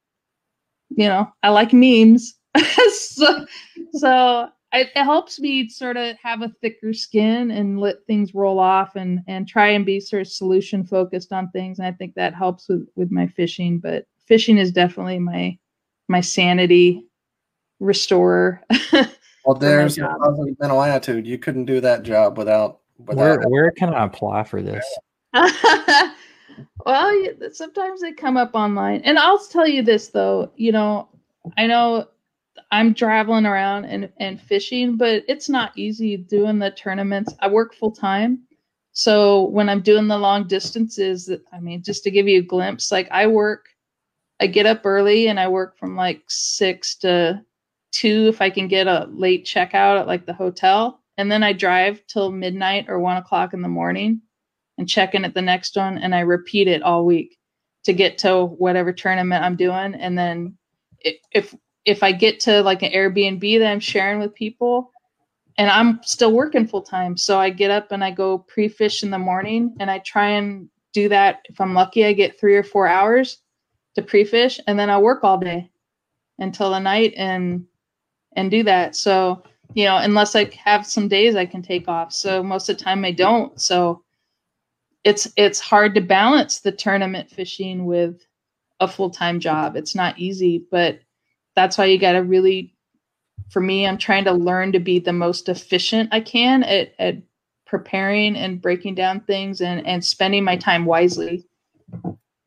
[0.90, 2.34] you know I like memes.
[2.92, 3.46] so,
[3.92, 8.58] so it, it helps me sort of have a thicker skin and let things roll
[8.58, 11.78] off and and try and be sort of solution focused on things.
[11.78, 13.78] And I think that helps with with my fishing.
[13.78, 15.58] But fishing is definitely my
[16.08, 17.06] my sanity
[17.80, 18.62] restorer.
[19.46, 21.24] Well, there's a positive mental attitude.
[21.24, 22.80] You couldn't do that job without.
[22.98, 24.84] without Where where can I apply for this?
[26.84, 29.02] well, sometimes they come up online.
[29.02, 31.08] And I'll tell you this though, you know,
[31.56, 32.08] I know
[32.70, 37.34] I'm traveling around and, and fishing, but it's not easy doing the tournaments.
[37.40, 38.42] I work full time.
[38.92, 42.90] So when I'm doing the long distances, I mean, just to give you a glimpse,
[42.90, 43.66] like I work,
[44.40, 47.42] I get up early and I work from like six to
[47.92, 51.00] two if I can get a late checkout at like the hotel.
[51.18, 54.20] And then I drive till midnight or one o'clock in the morning
[54.78, 55.98] and check in at the next one.
[55.98, 57.38] And I repeat it all week
[57.84, 59.94] to get to whatever tournament I'm doing.
[59.94, 60.56] And then
[61.32, 61.54] if
[61.86, 64.90] if I get to like an Airbnb that I'm sharing with people,
[65.56, 69.10] and I'm still working full time, so I get up and I go pre-fish in
[69.10, 71.46] the morning, and I try and do that.
[71.48, 73.38] If I'm lucky, I get three or four hours
[73.94, 75.70] to pre-fish, and then I work all day
[76.38, 77.64] until the night and
[78.34, 78.94] and do that.
[78.96, 79.42] So
[79.74, 82.12] you know, unless I have some days I can take off.
[82.12, 83.58] So most of the time I don't.
[83.60, 84.02] So
[85.04, 88.26] it's it's hard to balance the tournament fishing with
[88.80, 89.76] a full-time job.
[89.76, 91.00] It's not easy, but
[91.56, 92.72] that's why you got to really
[93.50, 97.16] for me i'm trying to learn to be the most efficient i can at, at
[97.66, 101.44] preparing and breaking down things and, and spending my time wisely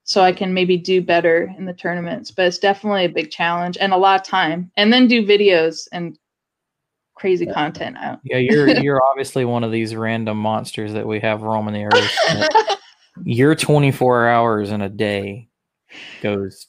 [0.03, 2.31] so i can maybe do better in the tournaments.
[2.31, 5.87] But it's definitely a big challenge and a lot of time and then do videos
[5.91, 6.17] and
[7.19, 7.97] crazy content.
[7.97, 11.85] Out Yeah, you're you're obviously one of these random monsters that we have roaming the
[11.85, 12.79] earth.
[13.23, 15.49] Your 24 hours in a day
[16.21, 16.67] goes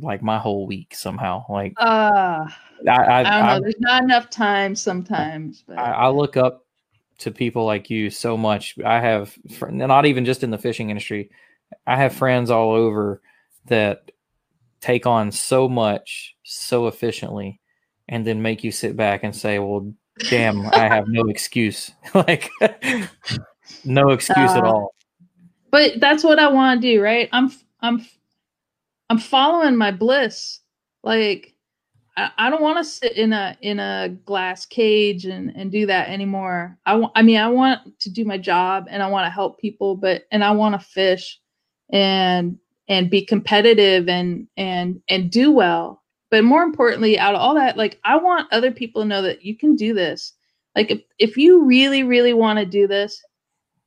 [0.00, 1.44] like my whole week somehow.
[1.48, 2.46] Like uh,
[2.88, 6.36] I, I, i don't know I, there's not enough time sometimes but I, I look
[6.36, 6.64] up
[7.18, 8.76] to people like you so much.
[8.84, 9.36] I have
[9.70, 11.30] not even just in the fishing industry.
[11.86, 13.22] I have friends all over
[13.66, 14.10] that
[14.80, 17.60] take on so much so efficiently
[18.08, 19.92] and then make you sit back and say, "Well,
[20.30, 22.50] damn, I have no excuse." like
[23.84, 24.94] no excuse at Uh, all.
[25.70, 27.28] but that's what I want to do, right?
[27.30, 28.04] I'm I'm
[29.12, 30.60] I'm following my bliss.
[31.04, 31.54] Like
[32.16, 35.84] I, I don't want to sit in a in a glass cage and and do
[35.84, 36.78] that anymore.
[36.86, 39.60] I want I mean I want to do my job and I want to help
[39.60, 41.38] people, but and I want to fish
[41.92, 42.56] and
[42.88, 46.02] and be competitive and and and do well.
[46.30, 49.44] But more importantly, out of all that, like I want other people to know that
[49.44, 50.32] you can do this.
[50.74, 53.22] Like if if you really really want to do this,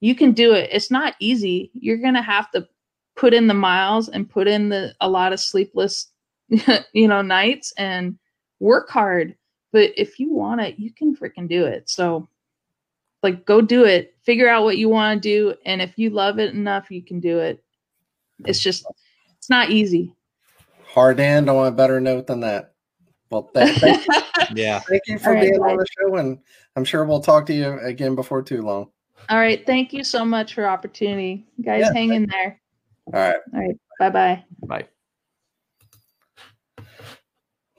[0.01, 0.69] you can do it.
[0.71, 1.71] It's not easy.
[1.73, 2.67] You're gonna have to
[3.15, 6.11] put in the miles and put in the a lot of sleepless,
[6.93, 8.17] you know, nights and
[8.59, 9.35] work hard.
[9.71, 11.89] But if you want it, you can freaking do it.
[11.89, 12.27] So,
[13.23, 14.15] like, go do it.
[14.23, 17.19] Figure out what you want to do, and if you love it enough, you can
[17.19, 17.63] do it.
[18.45, 18.85] It's just,
[19.37, 20.13] it's not easy.
[20.87, 22.73] hard end on a better note than that.
[23.29, 24.05] Well, thank, thank,
[24.55, 24.79] Yeah.
[24.79, 25.83] thank you for All right, being on bye.
[25.83, 26.39] the show, and
[26.75, 28.89] I'm sure we'll talk to you again before too long.
[29.29, 29.65] All right.
[29.65, 31.81] Thank you so much for opportunity, guys.
[31.81, 32.61] Yeah, hang in there.
[33.15, 33.39] All right.
[33.53, 33.77] All right.
[33.97, 34.43] Bye bye.
[34.67, 34.87] Bye.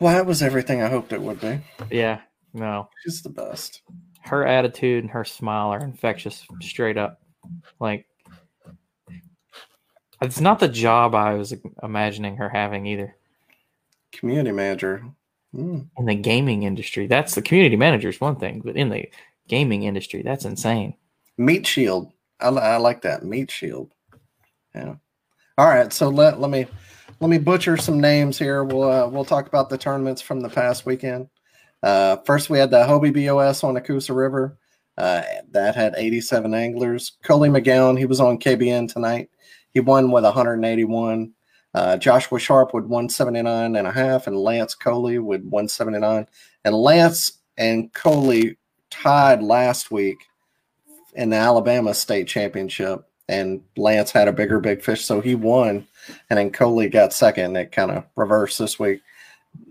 [0.01, 1.61] Well, that was everything I hoped it would be.
[1.91, 2.22] Yeah.
[2.55, 2.89] No.
[3.05, 3.82] She's the best.
[4.22, 7.20] Her attitude and her smile are infectious, straight up.
[7.78, 8.07] Like,
[10.22, 13.14] it's not the job I was imagining her having either.
[14.12, 15.05] Community manager.
[15.55, 15.89] Mm.
[15.99, 19.07] In the gaming industry, that's the community manager is one thing, but in the
[19.49, 20.95] gaming industry, that's insane.
[21.37, 22.11] Meat shield.
[22.41, 23.93] I, I like that meat shield.
[24.74, 24.97] Yeah.
[25.59, 25.93] All right.
[25.93, 26.67] So let let me
[27.21, 28.63] let me butcher some names here.
[28.65, 31.29] We'll uh, we'll talk about the tournaments from the past weekend.
[31.83, 34.59] Uh, first, we had the Hobie BOS on the Coosa River.
[34.99, 37.13] Uh, that had 87 anglers.
[37.23, 39.29] Coley McGowan, he was on KBN tonight.
[39.71, 41.33] He won with 181.
[41.75, 46.27] Uh, Joshua Sharp with 179 and a half, and Lance Coley with 179.
[46.65, 48.57] And Lance and Coley
[48.89, 50.17] tied last week
[51.15, 55.87] in the Alabama State Championship, and Lance had a bigger big fish, so he won,
[56.31, 57.57] and then Coley got second.
[57.57, 59.03] It kind of reversed this week.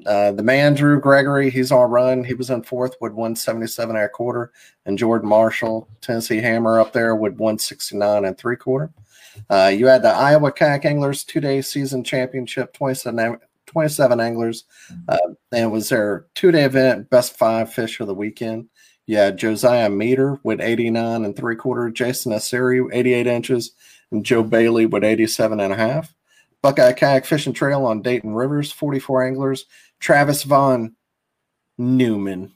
[0.06, 2.24] Uh, the man Drew Gregory, he's on run.
[2.24, 4.52] He was in fourth with 177 and a quarter,
[4.86, 8.92] and Jordan Marshall, Tennessee Hammer, up there with 169 and three quarter.
[9.50, 14.64] Uh, you had the Iowa Kayak Anglers two day season championship, 27, ang- 27 anglers.
[15.08, 15.18] Uh,
[15.52, 18.68] and it was their two day event, best five fish of the weekend.
[19.08, 23.72] Yeah, Josiah Meter with 89 and three quarter, Jason Asiri, 88 inches,
[24.12, 26.14] and Joe Bailey with 87 and a half.
[26.62, 29.66] Buckeye Kayak Fishing Trail on Dayton Rivers, 44 anglers.
[30.00, 30.96] Travis Vaughn,
[31.78, 32.52] Newman.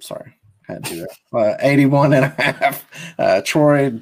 [0.00, 0.34] Sorry,
[0.66, 1.16] had to do that.
[1.32, 2.86] Uh, 81 and a half.
[3.18, 4.00] Uh, Troy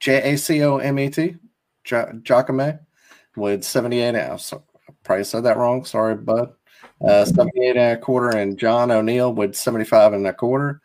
[0.00, 1.36] J A C O M E T,
[1.86, 2.80] Jacome,
[3.36, 4.46] with 78 ounce.
[4.46, 5.84] So I probably said that wrong.
[5.84, 6.52] Sorry, bud.
[7.06, 10.80] Uh, 78 and a quarter, and John O'Neill with 75 and a quarter.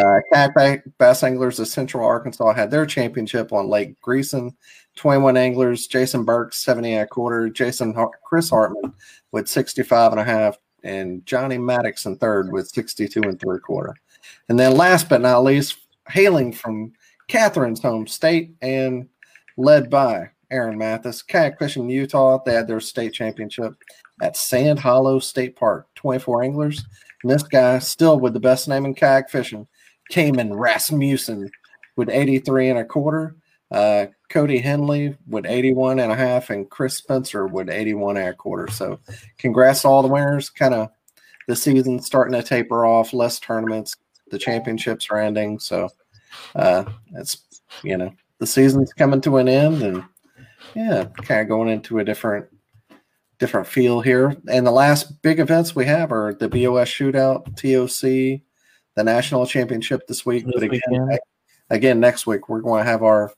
[0.00, 4.54] Uh, Bass Anglers of Central Arkansas had their championship on Lake Greeson.
[4.96, 7.94] 21 anglers, Jason Burke, 70 and a quarter, Jason
[8.24, 8.92] Chris Hartman
[9.30, 13.94] with 65 and a half, and Johnny Maddox in third with 62 and three quarter.
[14.48, 16.92] And then last but not least, hailing from
[17.28, 19.08] Katherine's home state and
[19.56, 22.42] led by Aaron Mathis, kayak fishing Utah.
[22.44, 23.74] They had their state championship
[24.22, 25.86] at Sand Hollow State Park.
[25.94, 26.84] 24 anglers.
[27.22, 29.66] And this guy, still with the best name in kayak fishing,
[30.10, 31.50] Cayman Rasmussen
[31.96, 33.36] with 83 and a quarter.
[33.70, 38.34] Uh, Cody Henley with 81 and a half, and Chris Spencer with 81 and a
[38.34, 38.70] quarter.
[38.72, 38.98] So,
[39.38, 40.48] congrats to all the winners.
[40.48, 40.90] Kind of
[41.48, 43.96] the season starting to taper off, less tournaments.
[44.30, 45.58] The championships are ending.
[45.58, 45.88] So,
[46.54, 47.44] uh, it's,
[47.82, 50.04] you know, the season's coming to an end, and
[50.74, 52.46] yeah, kind of going into a different
[53.38, 54.36] different feel here.
[54.48, 58.42] And the last big events we have are the BOS shootout, TOC,
[58.96, 60.44] the national championship this week.
[60.44, 61.20] This but again, weekend.
[61.70, 63.32] again, next week we're going to have our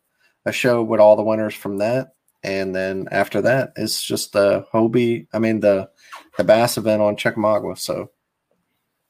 [0.46, 2.12] a show with all the winners from that.
[2.42, 5.90] And then after that, it's just the Hobie, I mean the
[6.38, 7.76] the bass event on Chickamauga.
[7.76, 8.10] So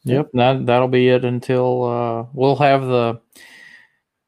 [0.05, 3.21] Yep, that that'll be it until uh, we'll have the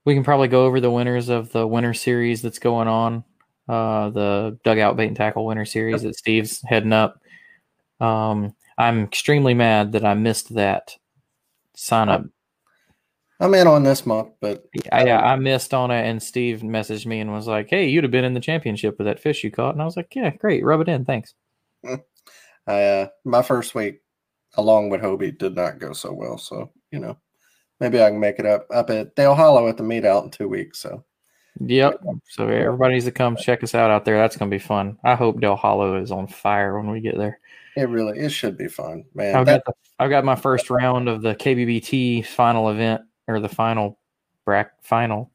[0.04, 3.24] we can probably go over the winners of the winter series that's going on
[3.72, 7.22] uh, the dugout bait and tackle winter series that Steve's heading up.
[8.00, 10.94] Um, I'm extremely mad that I missed that
[11.74, 12.24] sign up.
[13.40, 17.06] I'm in on this month, but I, yeah, I missed on it, and Steve messaged
[17.06, 19.50] me and was like, "Hey, you'd have been in the championship with that fish you
[19.50, 21.34] caught," and I was like, "Yeah, great, rub it in, thanks."
[22.66, 24.02] I uh, my first week
[24.54, 27.16] along with Hobie did not go so well, so you know
[27.80, 30.30] maybe I can make it up up at Dale Hollow at the meet out in
[30.30, 30.78] two weeks.
[30.78, 31.04] So
[31.60, 32.02] Yep.
[32.28, 34.16] So everybody needs to come check us out out there.
[34.16, 34.98] That's gonna be fun.
[35.04, 37.38] I hope Dale Hollow is on fire when we get there.
[37.76, 39.36] It really it should be fun, man.
[39.36, 43.40] I've that, got the, I've got my first round of the KBBT final event or
[43.40, 43.98] the final
[44.44, 45.30] brack final.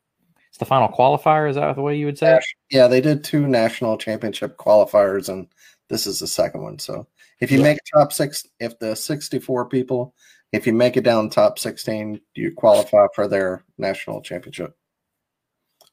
[0.49, 1.49] It's the final qualifier.
[1.49, 2.39] Is that the way you would say?
[2.72, 5.47] Yeah, they did two national championship qualifiers, and
[5.88, 6.80] this is the second one.
[6.80, 7.07] So
[7.39, 7.63] if you yeah.
[7.63, 10.15] make top six, if the sixty-four people,
[10.51, 14.76] if you make it down top sixteen, you qualify for their national championship.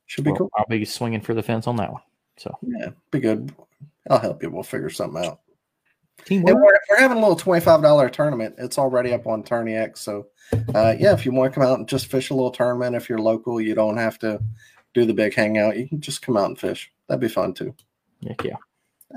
[0.07, 0.51] Should be well, cool.
[0.57, 2.03] I'll be swinging for the fence on that one.
[2.37, 3.55] So yeah, be good.
[4.11, 4.51] I'll help you.
[4.51, 5.41] We'll figure something out.
[6.31, 8.55] We're, we're, having a little twenty-five dollar tournament.
[8.59, 9.99] It's already up on TourneyX.
[9.99, 10.27] So
[10.75, 13.09] uh, yeah, if you want to come out and just fish a little tournament, if
[13.09, 14.41] you're local, you don't have to
[14.95, 15.77] do the big hangout.
[15.77, 16.91] You can just come out and fish.
[17.09, 17.75] That'd be fun too.
[18.27, 18.57] Heck yeah.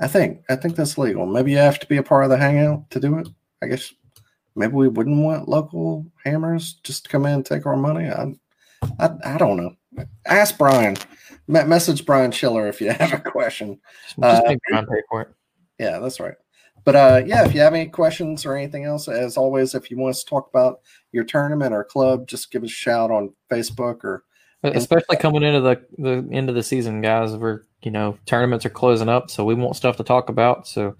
[0.00, 1.26] I think I think that's legal.
[1.26, 3.28] Maybe you have to be a part of the hangout to do it.
[3.62, 3.92] I guess
[4.54, 8.08] maybe we wouldn't want local hammers just to come in and take our money.
[8.08, 8.34] I
[8.98, 9.74] I, I don't know
[10.26, 10.96] ask Brian.
[11.46, 13.80] Message Brian Schiller if you have a question.
[14.04, 15.28] Just uh, Brian pay for it.
[15.78, 16.34] Yeah, that's right.
[16.84, 19.98] But uh, yeah, if you have any questions or anything else, as always, if you
[19.98, 20.80] want us to talk about
[21.12, 24.24] your tournament or club, just give us a shout on Facebook or
[24.62, 27.34] especially coming into the the end of the season, guys.
[27.34, 30.66] We're you know tournaments are closing up, so we want stuff to talk about.
[30.66, 30.96] So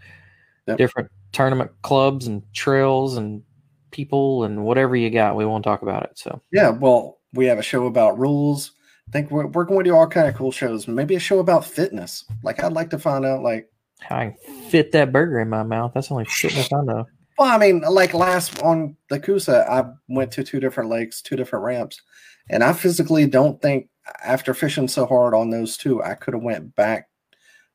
[0.67, 0.79] yep.
[0.79, 3.43] different tournament clubs and trails and
[3.91, 6.19] people and whatever you got, we want to talk about it.
[6.19, 8.73] So yeah, well, we have a show about rules
[9.09, 10.87] I think we're, we're going to do all kind of cool shows.
[10.87, 12.25] Maybe a show about fitness.
[12.43, 14.37] Like I'd like to find out like how I
[14.69, 15.93] fit that burger in my mouth.
[15.95, 17.07] That's only fitness I know.
[17.39, 21.37] Well, I mean, like last on the Coosa, I went to two different lakes, two
[21.37, 22.03] different ramps,
[22.51, 23.89] and I physically don't think
[24.23, 27.09] after fishing so hard on those two, I could have went back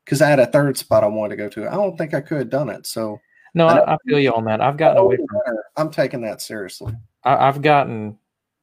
[0.04, 1.68] because I had a third spot I wanted to go to.
[1.68, 2.86] I don't think I could have done it.
[2.86, 3.18] So
[3.54, 4.60] no, I, I feel you on that.
[4.60, 5.56] I've gotten oh, away from.
[5.76, 6.92] I'm taking that seriously.
[7.24, 8.18] I, have gotten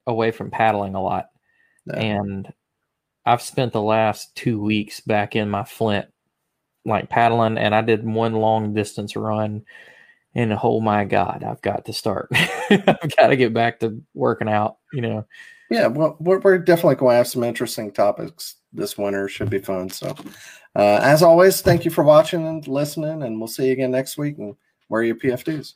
[0.06, 1.30] away from paddling a lot,
[1.94, 2.52] and
[3.26, 6.08] I've spent the last two weeks back in my Flint,
[6.86, 9.64] like paddling, and I did one long distance run.
[10.34, 12.30] And oh my God, I've got to start.
[12.70, 15.26] I've got to get back to working out, you know.
[15.70, 19.28] Yeah, well, we're, definitely going to have some interesting topics this winter.
[19.28, 19.90] Should be fun.
[19.90, 20.16] So,
[20.76, 24.18] uh, as always, thank you for watching and listening, and we'll see you again next
[24.18, 24.38] week.
[24.38, 24.56] And
[24.90, 25.76] wear your PFDs.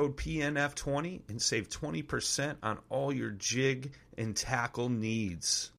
[0.01, 5.71] code PNF20 and save 20% on all your jig and tackle needs.